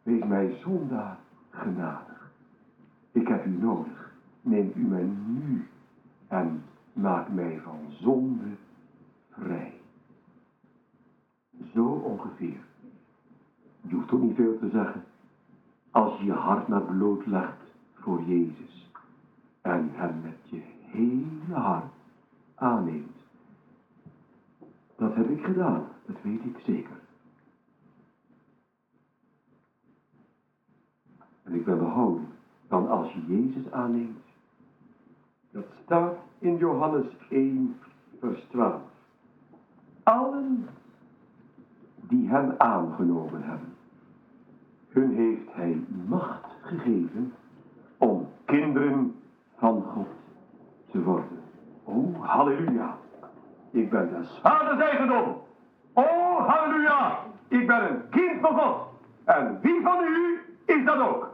wees 0.03 0.23
mij 0.23 0.57
zondaar 0.63 1.17
genadig. 1.49 2.31
Ik 3.11 3.27
heb 3.27 3.45
u 3.45 3.49
nodig. 3.49 4.11
Neem 4.41 4.71
u 4.75 4.81
mij 4.81 5.09
nu 5.25 5.67
en 6.27 6.63
maak 6.93 7.29
mij 7.29 7.59
van 7.63 7.79
zonde 7.89 8.45
vrij. 9.31 9.73
Zo 11.73 11.85
ongeveer. 11.85 12.59
Je 13.81 13.95
hoeft 13.95 14.11
ook 14.11 14.21
niet 14.21 14.35
veel 14.35 14.59
te 14.59 14.69
zeggen. 14.69 15.03
Als 15.93 16.17
je 16.19 16.25
je 16.25 16.31
hart 16.31 16.67
naar 16.67 16.81
bloot 16.81 17.25
legt 17.25 17.57
voor 17.93 18.23
Jezus 18.23 18.91
en 19.61 19.89
hem 19.93 20.21
met 20.21 20.49
je 20.49 20.61
hele 20.85 21.59
hart 21.59 21.93
aanneemt. 22.55 23.17
Dat 24.95 25.15
heb 25.15 25.29
ik 25.29 25.43
gedaan, 25.43 25.83
dat 26.05 26.15
weet 26.21 26.43
ik 26.43 26.59
zeker. 26.65 26.99
En 31.43 31.53
ik 31.53 31.65
ben 31.65 31.77
behouden 31.77 32.27
van 32.67 32.89
als 32.89 33.13
je 33.13 33.25
Jezus 33.25 33.71
aanneemt. 33.71 34.25
Dat 35.51 35.65
staat 35.83 36.15
in 36.39 36.57
Johannes 36.57 37.05
1, 37.29 37.75
vers 38.19 38.43
12. 38.49 38.81
Allen 40.03 40.67
die 42.01 42.29
hem 42.29 42.53
aangenomen 42.57 43.43
hebben, 43.43 43.72
hun 44.93 45.15
heeft 45.15 45.53
hij 45.53 45.83
macht 46.07 46.45
gegeven 46.61 47.33
om 47.97 48.27
kinderen 48.45 49.15
van 49.57 49.83
God 49.93 50.07
te 50.91 51.03
worden. 51.03 51.41
Oh, 51.83 52.29
halleluja. 52.29 52.95
Ik 53.71 53.89
ben 53.89 54.09
des 54.09 54.39
vaders 54.41 54.81
eigendom. 54.81 55.37
Oh, 55.93 56.47
halleluja. 56.47 57.17
Ik 57.47 57.67
ben 57.67 57.89
een 57.89 58.09
kind 58.09 58.41
van 58.41 58.59
God. 58.59 58.77
En 59.23 59.59
wie 59.61 59.81
van 59.81 60.03
u 60.03 60.39
is 60.65 60.85
dat 60.85 60.99
ook? 60.99 61.29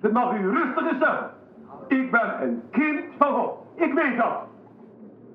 Dat 0.00 0.12
mag 0.12 0.34
u 0.34 0.50
rustig 0.50 0.90
eens 0.90 0.98
zeggen. 0.98 1.30
Ik 1.88 2.10
ben 2.10 2.42
een 2.42 2.62
kind 2.70 3.04
van 3.18 3.34
God. 3.34 3.58
Ik 3.74 3.92
weet 3.92 4.16
dat. 4.16 4.42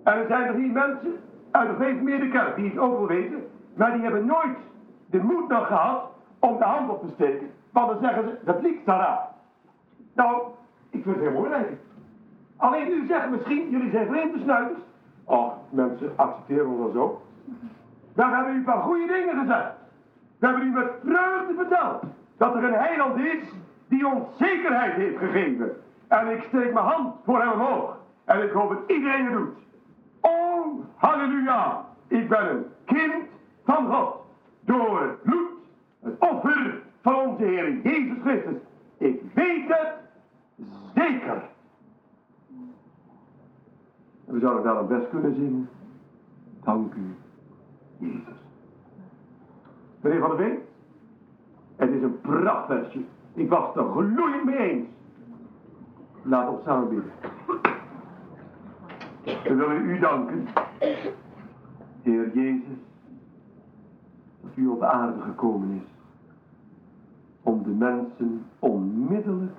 En 0.03 0.13
er 0.13 0.27
zijn 0.27 0.47
er 0.47 0.53
hier 0.53 0.71
mensen 0.71 1.19
uit 1.51 1.69
de 1.69 1.75
gereformeerde 1.75 2.29
kerk 2.29 2.55
die 2.55 2.69
het 2.69 2.77
ook 2.77 3.07
weten, 3.07 3.43
maar 3.75 3.93
die 3.93 4.01
hebben 4.01 4.25
nooit 4.25 4.57
de 5.05 5.23
moed 5.23 5.47
nog 5.47 5.67
gehad 5.67 6.09
om 6.39 6.57
de 6.57 6.63
hand 6.63 6.89
op 6.89 7.01
te 7.01 7.13
steken. 7.13 7.51
Want 7.71 7.89
dan 7.89 7.99
zeggen 8.01 8.23
ze, 8.23 8.37
dat 8.45 8.61
liegt 8.61 8.83
Sarah. 8.85 9.19
Nou, 10.13 10.41
ik 10.89 11.03
vind 11.03 11.15
het 11.15 11.25
heel 11.25 11.33
mooi 11.33 11.51
eigenlijk. 11.51 11.81
Alleen 12.57 12.91
u 12.91 13.05
zegt 13.07 13.29
misschien, 13.29 13.69
jullie 13.69 13.91
zijn 13.91 14.07
vreemde 14.07 14.39
snuiters. 14.39 14.79
Och, 15.25 15.53
mensen 15.69 16.11
accepteren 16.15 16.67
ons 16.67 16.79
wel 16.79 16.91
zo. 16.91 17.21
Dan 18.13 18.33
hebben 18.33 18.55
u 18.55 18.63
paar 18.63 18.81
goede 18.81 19.07
dingen 19.07 19.39
gezegd. 19.39 19.71
We 20.39 20.47
hebben 20.47 20.67
u 20.67 20.71
met 20.71 20.91
vreugde 21.03 21.53
verteld 21.55 22.03
dat 22.37 22.55
er 22.55 22.63
een 22.63 22.73
heiland 22.73 23.17
is 23.19 23.43
die 23.87 24.07
ons 24.07 24.37
zekerheid 24.37 24.93
heeft 24.93 25.17
gegeven. 25.17 25.75
En 26.07 26.27
ik 26.27 26.43
steek 26.47 26.73
mijn 26.73 26.85
hand 26.85 27.15
voor 27.25 27.39
hem 27.39 27.51
omhoog. 27.51 27.97
En 28.25 28.43
ik 28.43 28.51
hoop 28.51 28.69
dat 28.69 28.79
iedereen 28.87 29.25
het 29.25 29.33
doet. 29.33 29.57
Oh, 30.21 30.85
halleluja. 30.95 31.85
Ik 32.07 32.29
ben 32.29 32.49
een 32.49 32.65
kind 32.85 33.23
van 33.65 33.93
God. 33.93 34.15
Door 34.59 35.17
bloed, 35.23 35.48
het 35.99 36.15
offer 36.19 36.81
van 37.01 37.15
onze 37.15 37.43
Heer 37.43 37.81
Jezus 37.81 38.17
Christus. 38.21 38.55
Ik 38.97 39.21
weet 39.33 39.67
het 39.67 39.93
zeker. 40.95 41.43
En 44.25 44.33
we 44.33 44.39
zouden 44.39 44.63
wel 44.63 44.77
het 44.77 44.87
best 44.87 45.09
kunnen 45.09 45.35
zingen. 45.35 45.69
Dank 46.63 46.93
u, 46.93 47.15
Jezus. 47.97 48.37
Meneer 50.01 50.19
Van 50.19 50.29
der 50.29 50.37
Veen, 50.37 50.59
het 51.75 51.89
is 51.89 52.01
een 52.01 52.21
prachtversje. 52.21 52.99
Ik 53.33 53.49
was 53.49 53.75
er 53.75 53.83
gloeiend 53.91 54.45
mee 54.45 54.57
eens. 54.57 54.87
Laat 56.21 56.49
ons 56.49 56.63
samen 56.63 56.89
bidden. 56.89 57.11
We 59.23 59.55
willen 59.55 59.85
u 59.85 59.99
danken, 59.99 60.47
Heer 62.01 62.31
Jezus, 62.33 62.77
dat 64.41 64.51
u 64.55 64.67
op 64.67 64.81
aarde 64.81 65.21
gekomen 65.21 65.71
is 65.71 65.87
om 67.41 67.63
de 67.63 67.69
mensen 67.69 68.45
onmiddellijk 68.59 69.55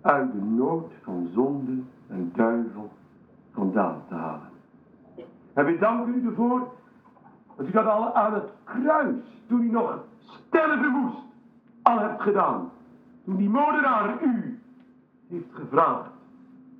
uit 0.00 0.32
de 0.32 0.40
nood 0.40 0.92
van 1.02 1.28
zonde 1.34 1.82
en 2.06 2.30
duivel 2.34 2.90
vandaan 3.52 4.02
te 4.08 4.14
halen. 4.14 4.48
En 5.52 5.64
we 5.64 5.78
danken 5.78 6.14
u 6.14 6.26
ervoor 6.26 6.68
dat 7.56 7.66
u 7.66 7.70
dat 7.70 7.86
al 7.86 8.14
aan 8.14 8.34
het 8.34 8.48
kruis, 8.64 9.16
toen 9.46 9.62
u 9.62 9.70
nog 9.70 10.04
sterven 10.18 10.92
moest, 10.92 11.22
al 11.82 11.98
hebt 11.98 12.22
gedaan. 12.22 12.70
Toen 13.24 13.36
die 13.36 13.48
moordenaar 13.48 14.22
u 14.22 14.58
heeft 15.28 15.54
gevraagd 15.54 16.10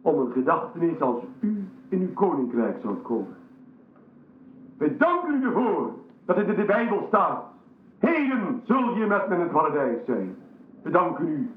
om 0.03 0.19
een 0.19 0.33
gedachtenis 0.33 1.01
als 1.01 1.25
u 1.41 1.69
in 1.89 2.01
uw 2.01 2.13
koninkrijk 2.13 2.79
zou 2.83 2.95
komen. 2.95 3.37
We 4.79 4.97
danken 4.97 5.35
u 5.35 5.45
ervoor 5.45 5.93
dat 6.31 6.39
het 6.39 6.49
in 6.49 6.61
de 6.61 6.65
Bijbel 6.65 7.05
staat. 7.09 7.43
Heden 7.99 8.61
zul 8.65 8.97
je 8.97 9.07
met 9.07 9.29
me 9.29 9.35
in 9.35 9.41
het 9.41 9.51
paradijs 9.51 10.05
zijn. 10.07 10.37
We 10.83 10.91
danken 10.91 11.27
u 11.27 11.51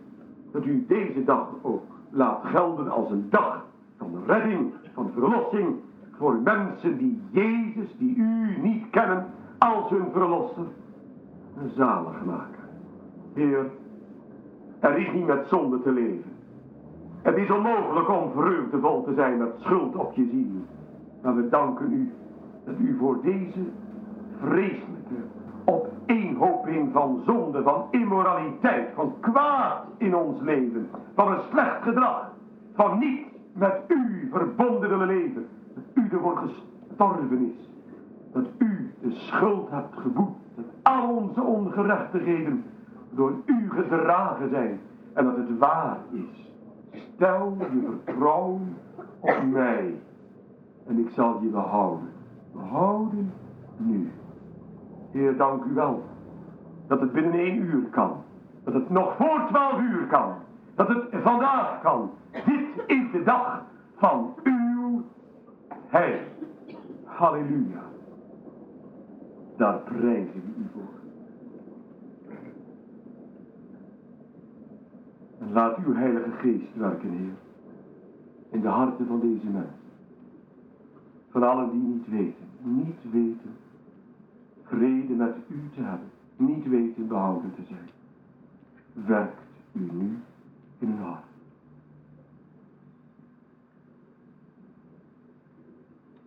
dat 0.51 0.65
u 0.65 0.86
deze 0.88 1.24
dag 1.24 1.47
ook 1.61 1.84
laat 2.09 2.39
gelden 2.43 2.89
als 2.89 3.11
een 3.11 3.28
dag 3.30 3.65
van 3.97 4.24
redding, 4.26 4.74
van 4.93 5.11
verlossing 5.13 5.76
voor 6.17 6.36
mensen 6.36 6.97
die 6.97 7.21
Jezus, 7.32 7.95
die 7.97 8.15
u 8.15 8.57
niet 8.61 8.89
kennen, 8.89 9.26
als 9.57 9.89
hun 9.89 10.05
verlosser 10.11 10.65
zalig 11.76 12.26
maken. 12.26 12.63
Heer, 13.34 13.65
er 14.80 14.97
is 14.97 15.13
niet 15.13 15.26
met 15.26 15.47
zonde 15.47 15.82
te 15.82 15.91
leven. 15.91 16.32
Het 17.21 17.38
is 17.38 17.51
onmogelijk 17.51 18.09
om 18.09 18.32
vreugdevol 18.36 19.03
te 19.03 19.13
zijn 19.13 19.38
met 19.38 19.53
schuld 19.59 19.95
op 19.95 20.13
je 20.13 20.28
ziel. 20.32 20.65
Maar 21.21 21.36
we 21.36 21.49
danken 21.49 21.91
u 21.91 22.11
dat 22.65 22.76
u 22.80 22.97
voor 22.99 23.21
deze 23.21 23.61
vreselijke 24.39 25.15
opeenhoping 25.65 26.91
van 26.91 27.21
zonde, 27.25 27.61
van 27.63 27.88
immoraliteit, 27.91 28.89
van 28.95 29.13
kwaad 29.19 29.86
in 29.97 30.15
ons 30.15 30.41
leven, 30.41 30.89
van 31.15 31.31
een 31.31 31.41
slecht 31.51 31.81
gedrag, 31.81 32.31
van 32.73 32.99
niet 32.99 33.25
met 33.53 33.81
u 33.88 34.29
verbonden 34.31 34.89
willen 34.89 35.07
leven, 35.07 35.47
dat 35.73 35.84
u 35.93 36.07
ervoor 36.11 36.38
gestorven 36.38 37.53
is, 37.55 37.69
dat 38.31 38.45
u 38.57 38.93
de 39.01 39.11
schuld 39.11 39.69
hebt 39.69 39.97
geboet, 39.97 40.36
dat 40.55 40.65
al 40.84 41.15
onze 41.15 41.41
ongerechtigheden 41.41 42.63
door 43.09 43.34
u 43.45 43.69
gedragen 43.69 44.49
zijn 44.49 44.79
en 45.13 45.25
dat 45.25 45.38
het 45.38 45.57
waar 45.57 45.97
is. 46.11 46.51
Stel 46.91 47.57
je 47.59 47.99
vertrouwen 48.03 48.77
op 49.19 49.43
mij 49.51 49.93
en 50.88 50.99
ik 50.99 51.09
zal 51.09 51.39
je 51.41 51.47
behouden. 51.47 52.09
Behouden 52.51 53.34
nu. 53.77 54.11
Heer, 55.14 55.38
dank 55.38 55.64
u 55.64 55.74
wel 55.74 56.03
dat 56.88 56.99
het 56.99 57.11
binnen 57.11 57.34
één 57.34 57.57
uur 57.57 57.84
kan. 57.89 58.24
Dat 58.64 58.74
het 58.74 58.89
nog 58.89 59.16
voor 59.16 59.45
twaalf 59.47 59.80
uur 59.80 60.07
kan. 60.07 60.34
Dat 60.76 60.88
het 60.88 61.03
vandaag 61.11 61.82
kan. 61.82 62.11
Dit 62.32 62.88
is 62.88 63.11
de 63.11 63.24
dag 63.24 63.64
van 63.95 64.34
uw 64.43 65.03
heil. 65.88 66.20
Halleluja. 67.03 67.82
Daar 69.57 69.78
prijzen 69.78 70.34
we 70.34 70.53
u 70.57 70.68
voor. 70.74 70.93
En 75.39 75.53
laat 75.53 75.78
uw 75.86 75.93
Heilige 75.93 76.32
Geest 76.32 76.76
werken, 76.76 77.09
Heer, 77.09 77.34
in 78.49 78.61
de 78.61 78.68
harten 78.68 79.07
van 79.07 79.20
deze 79.20 79.45
mensen. 79.45 79.82
Van 81.30 81.43
allen 81.43 81.72
die 81.72 81.82
niet 81.82 82.07
weten, 82.07 82.45
niet 82.61 83.11
weten 83.11 83.55
vrede 84.74 85.13
met 85.13 85.36
u 85.47 85.69
te 85.74 85.82
hebben, 85.82 86.09
niet 86.36 86.67
weten 86.67 87.07
behouden 87.07 87.55
te 87.55 87.63
zijn. 87.63 87.89
Werkt 88.93 89.41
u 89.71 89.80
nu 89.91 90.17
in 90.80 90.88
hun 90.88 90.97
hart. 90.97 91.24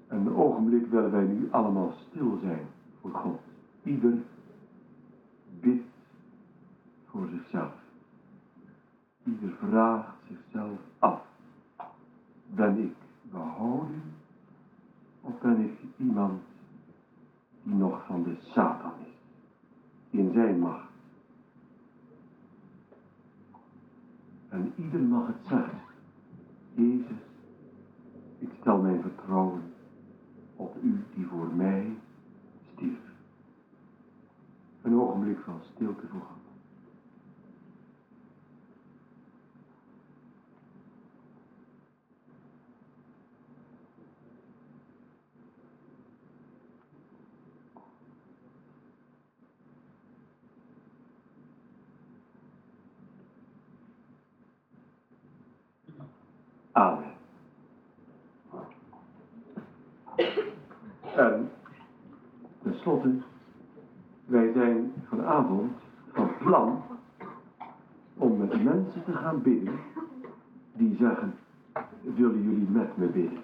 En 0.06 0.26
een 0.26 0.34
ogenblik 0.34 0.86
willen 0.86 1.10
wij 1.10 1.24
nu 1.24 1.48
allemaal 1.50 1.92
stil 1.92 2.38
zijn 2.42 2.66
voor 3.00 3.10
God. 3.10 3.40
Ieder 3.82 4.14
bidt 5.60 5.88
voor 7.06 7.28
zichzelf. 7.28 7.74
Ieder 9.24 9.50
vraagt 9.58 10.16
zichzelf 10.28 10.78
af. 10.98 11.20
Ben 12.54 12.78
ik 12.78 12.94
behouden 13.30 14.02
of 15.20 15.40
ben 15.40 15.60
ik 15.60 15.72
iemand 15.96 16.42
die 17.66 17.74
nog 17.74 18.04
van 18.06 18.22
de 18.22 18.36
Satan 18.40 18.92
is, 19.00 19.14
in 20.10 20.32
zijn 20.32 20.58
macht? 20.58 20.90
En 24.48 24.72
ieder 24.76 25.00
mag 25.00 25.26
het 25.26 25.46
zeggen. 25.48 25.80
Jezus, 26.74 27.22
ik 28.38 28.50
stel 28.60 28.80
mijn 28.80 29.02
vertrouwen 29.02 29.62
op 30.56 30.76
u 30.82 31.04
die 31.14 31.26
voor 31.26 31.54
mij 31.54 31.96
stierf. 32.72 33.14
Een 34.82 35.00
ogenblik 35.00 35.38
van 35.44 35.60
stilte 35.74 36.06
voor 36.06 36.20
God. 36.20 36.46
Amen. 56.76 57.12
En 61.14 61.50
tenslotte, 62.62 63.14
wij 64.24 64.52
zijn 64.52 64.92
vanavond 65.08 65.72
van 66.12 66.30
plan 66.38 66.82
om 68.16 68.36
met 68.38 68.62
mensen 69.06 69.24
gaan 69.24 69.42
bidden 69.42 69.74
die 70.72 70.96
zeggen, 70.96 71.34
willen 72.00 72.42
jullie 72.42 72.68
met 72.70 72.96
me 72.96 73.06
bidden? 73.06 73.38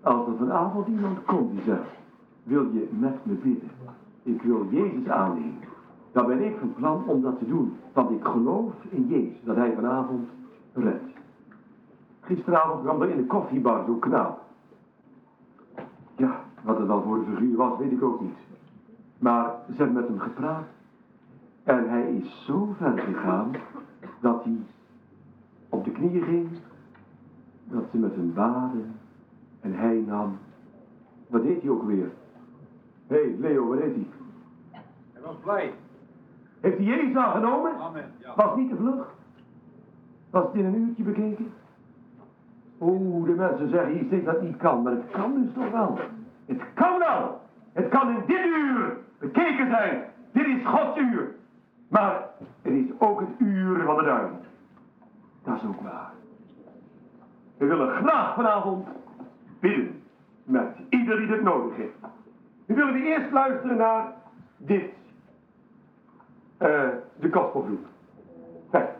Als 0.00 0.26
er 0.26 0.36
vanavond 0.36 0.86
iemand 0.86 1.24
komt 1.24 1.50
die 1.50 1.62
zegt, 1.62 1.90
wil 2.42 2.62
je 2.72 2.88
met 2.98 3.26
me 3.26 3.34
bidden? 3.34 3.70
Ik 4.22 4.42
wil 4.42 4.66
Jezus 4.70 5.08
aannemen. 5.08 5.58
Dan 6.12 6.26
ben 6.26 6.44
ik 6.44 6.56
van 6.58 6.74
plan 6.74 7.04
om 7.06 7.22
dat 7.22 7.38
te 7.38 7.46
doen. 7.46 7.76
Want 7.92 8.10
ik 8.10 8.24
geloof 8.24 8.72
in 8.88 9.06
Jezus, 9.06 9.44
dat 9.44 9.56
hij 9.56 9.74
vanavond 9.74 10.28
redt. 10.72 11.04
Gisteravond 12.20 12.82
kwam 12.82 13.02
er 13.02 13.10
in 13.10 13.16
de 13.16 13.26
koffiebar 13.26 13.84
zo'n 13.86 13.98
knaap. 13.98 14.40
Ja, 16.16 16.40
wat 16.62 16.78
het 16.78 16.88
dan 16.88 17.02
voor 17.02 17.16
een 17.16 17.24
figuur 17.24 17.56
was, 17.56 17.78
weet 17.78 17.92
ik 17.92 18.02
ook 18.02 18.20
niet. 18.20 18.38
Maar 19.18 19.54
ze 19.66 19.76
hebben 19.76 19.94
met 19.94 20.08
hem 20.08 20.18
gepraat. 20.18 20.64
En 21.62 21.88
hij 21.88 22.12
is 22.12 22.44
zo 22.44 22.74
ver 22.78 22.98
gegaan 22.98 23.50
dat 24.20 24.44
hij 24.44 24.56
op 25.76 25.84
de 25.84 25.90
knieën 25.90 26.22
ging. 26.22 26.48
Dat 27.64 27.84
ze 27.90 27.98
met 27.98 28.14
hem 28.14 28.34
baden. 28.34 28.94
En 29.60 29.72
hij 29.72 30.04
nam. 30.06 30.38
Wat 31.26 31.42
deed 31.42 31.62
hij 31.62 31.70
ook 31.70 31.82
weer? 31.82 32.10
Hé, 33.06 33.16
hey, 33.16 33.34
Leo, 33.38 33.68
wat 33.68 33.78
deed 33.78 33.94
hij? 33.94 34.06
Hij 35.12 35.22
was 35.22 35.36
blij. 35.42 35.72
Heeft 36.60 36.76
hij 36.76 36.86
Jezus 36.86 37.16
aangenomen? 37.16 37.72
Amen. 37.78 38.04
Ja. 38.18 38.32
Was 38.36 38.56
niet 38.56 38.70
te 38.70 38.76
vlug? 38.76 39.14
Was 40.30 40.44
het 40.44 40.54
in 40.54 40.64
een 40.64 40.74
uurtje 40.74 41.02
bekeken? 41.02 41.52
Oeh, 42.80 43.26
de 43.26 43.32
mensen 43.32 43.68
zeggen 43.68 43.92
hier 43.92 44.04
steeds 44.06 44.24
dat 44.24 44.34
het 44.34 44.42
niet 44.42 44.56
kan, 44.56 44.82
maar 44.82 44.92
het 44.92 45.10
kan 45.10 45.42
dus 45.42 45.52
toch 45.54 45.70
wel. 45.70 45.98
Het 46.46 46.62
kan 46.74 46.98
wel. 46.98 47.40
Het 47.72 47.88
kan 47.88 48.08
in 48.08 48.22
dit 48.26 48.44
uur 48.44 48.96
bekeken 49.18 49.70
zijn. 49.70 50.04
Dit 50.32 50.46
is 50.46 50.66
Gods 50.66 50.98
uur. 50.98 51.34
Maar 51.88 52.28
het 52.62 52.72
is 52.72 52.84
ook 52.98 53.20
het 53.20 53.28
uur 53.38 53.84
van 53.84 53.96
de 53.96 54.02
duivel. 54.04 54.38
Dat 55.46 55.56
is 55.56 55.68
ook 55.68 55.80
waar. 55.80 56.10
We 57.56 57.66
willen 57.66 57.88
graag 57.88 58.34
vanavond 58.34 58.86
bidden 59.60 60.02
met 60.44 60.76
ieder 60.88 61.16
die 61.16 61.26
het 61.26 61.42
nodig 61.42 61.76
heeft. 61.76 61.98
Nu 62.66 62.74
willen 62.74 62.92
we 62.92 63.02
eerst 63.02 63.30
luisteren 63.32 63.76
naar 63.76 64.12
dit. 64.56 64.84
Eh, 66.56 66.88
de 67.20 67.32
gospelgroep. 67.32 67.86
Kijk. 68.70 68.90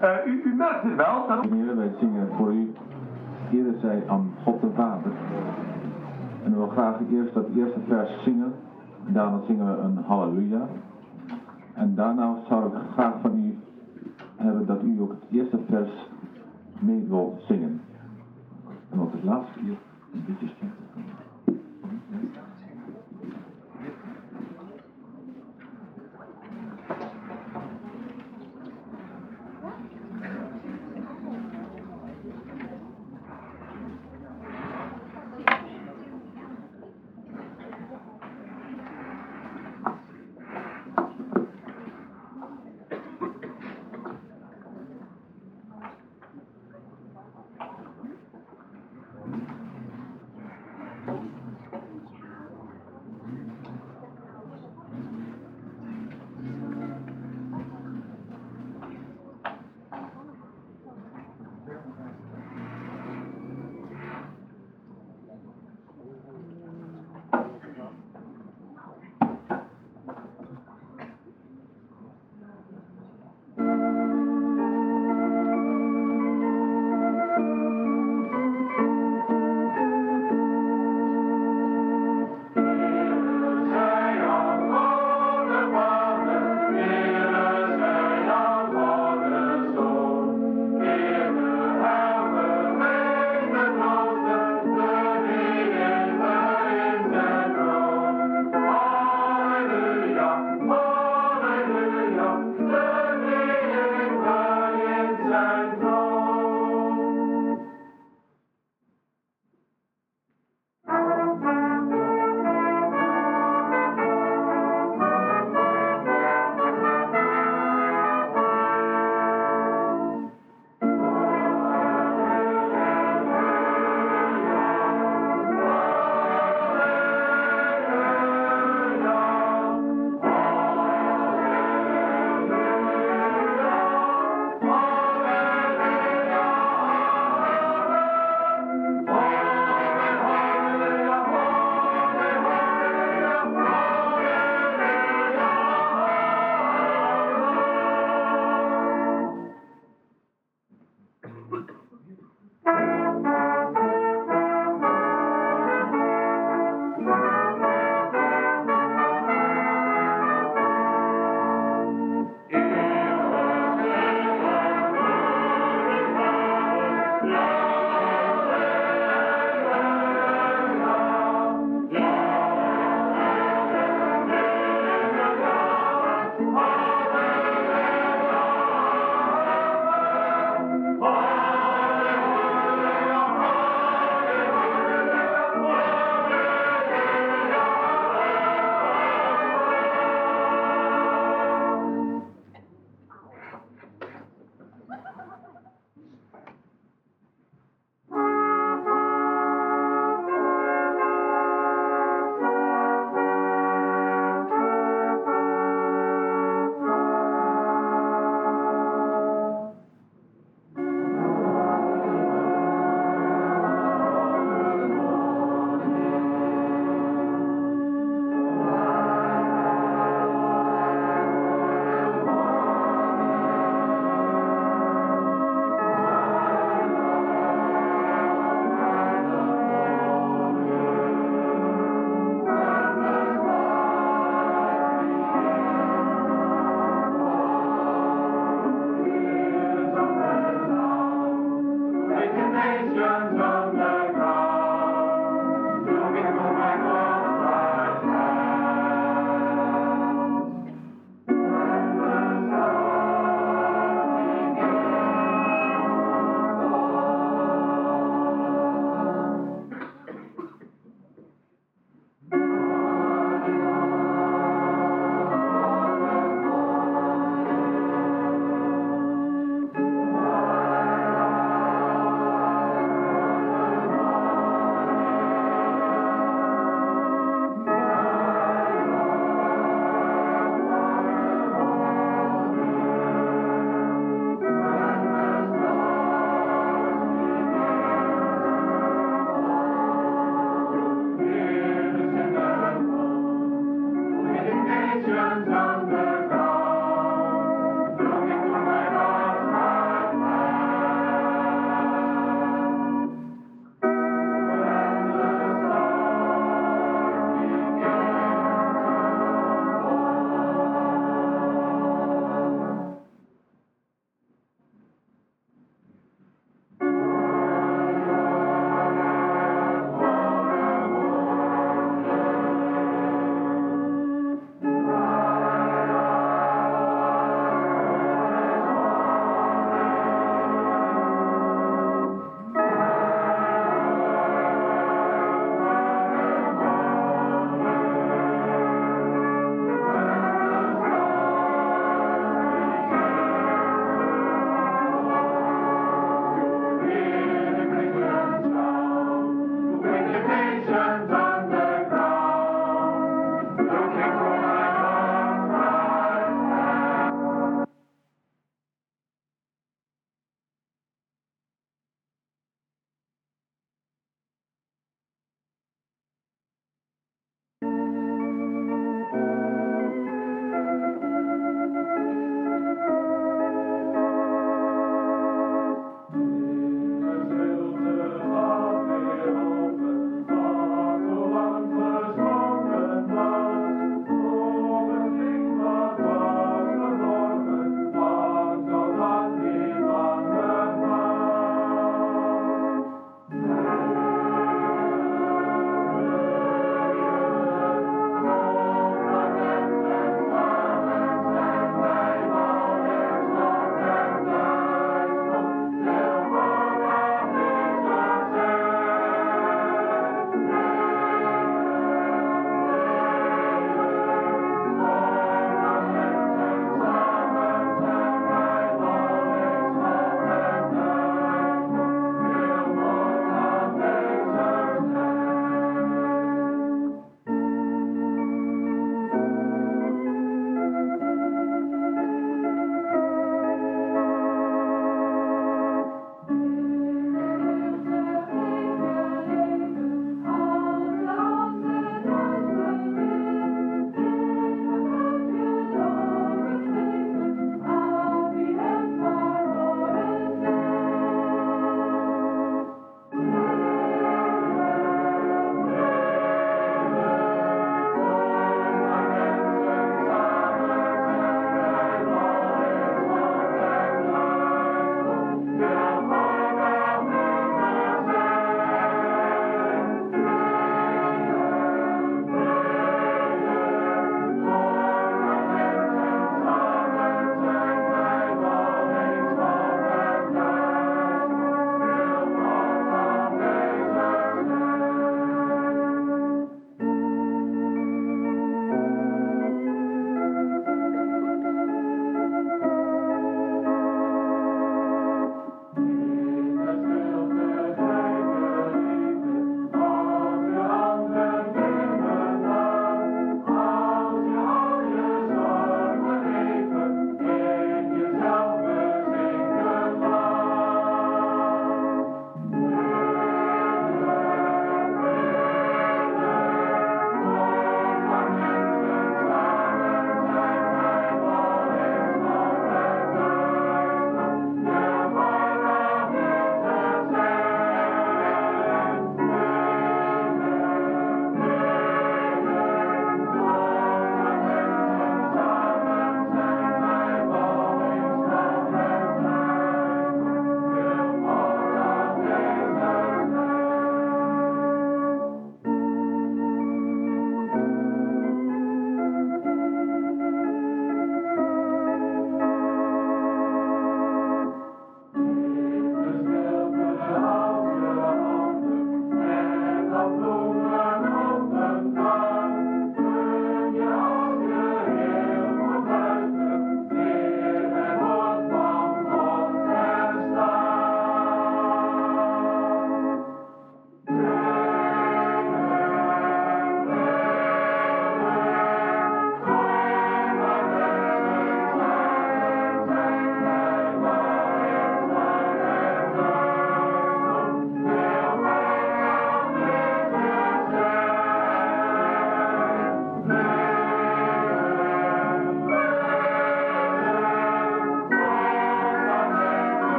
Eh, 0.00 0.26
u, 0.26 0.42
u 0.44 0.54
merkt 0.54 0.82
het 0.82 0.94
wel, 0.94 1.26
dat... 1.28 1.44
Heer, 1.44 1.76
wij 1.76 1.92
zingen 1.98 2.28
voor 2.36 2.52
u. 2.52 2.72
Ere 3.52 3.78
zij 3.80 4.02
aan 4.06 4.34
God 4.44 4.60
de 4.60 4.70
Vader. 4.74 5.12
En 6.44 6.50
we 6.50 6.50
willen 6.50 6.70
graag 6.70 6.96
eerst 7.12 7.34
dat 7.34 7.46
eerste 7.56 7.80
vers 7.88 8.22
zingen. 8.22 8.54
En 9.06 9.12
daarna 9.12 9.40
zingen 9.46 9.76
we 9.76 9.82
een 9.82 10.04
halleluja. 10.06 10.68
En 11.80 11.94
daarna 11.94 12.36
zou 12.48 12.66
ik 12.66 12.72
graag 12.92 13.14
van 13.20 13.44
u 13.44 13.58
hebben 14.36 14.66
dat 14.66 14.82
u 14.82 15.00
ook 15.00 15.10
het 15.10 15.30
eerste 15.30 15.58
vers 15.68 15.90
mee 16.78 17.06
wil 17.08 17.38
zingen. 17.48 17.80
En 18.90 19.00
op 19.00 19.12
het 19.12 19.22
laatste 19.22 19.60
uur 19.60 19.76
een 20.12 20.24
beetje 20.26 20.48
stil. 20.56 20.68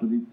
Het 0.00 0.08
laatste 0.08 0.16
lied 0.16 0.29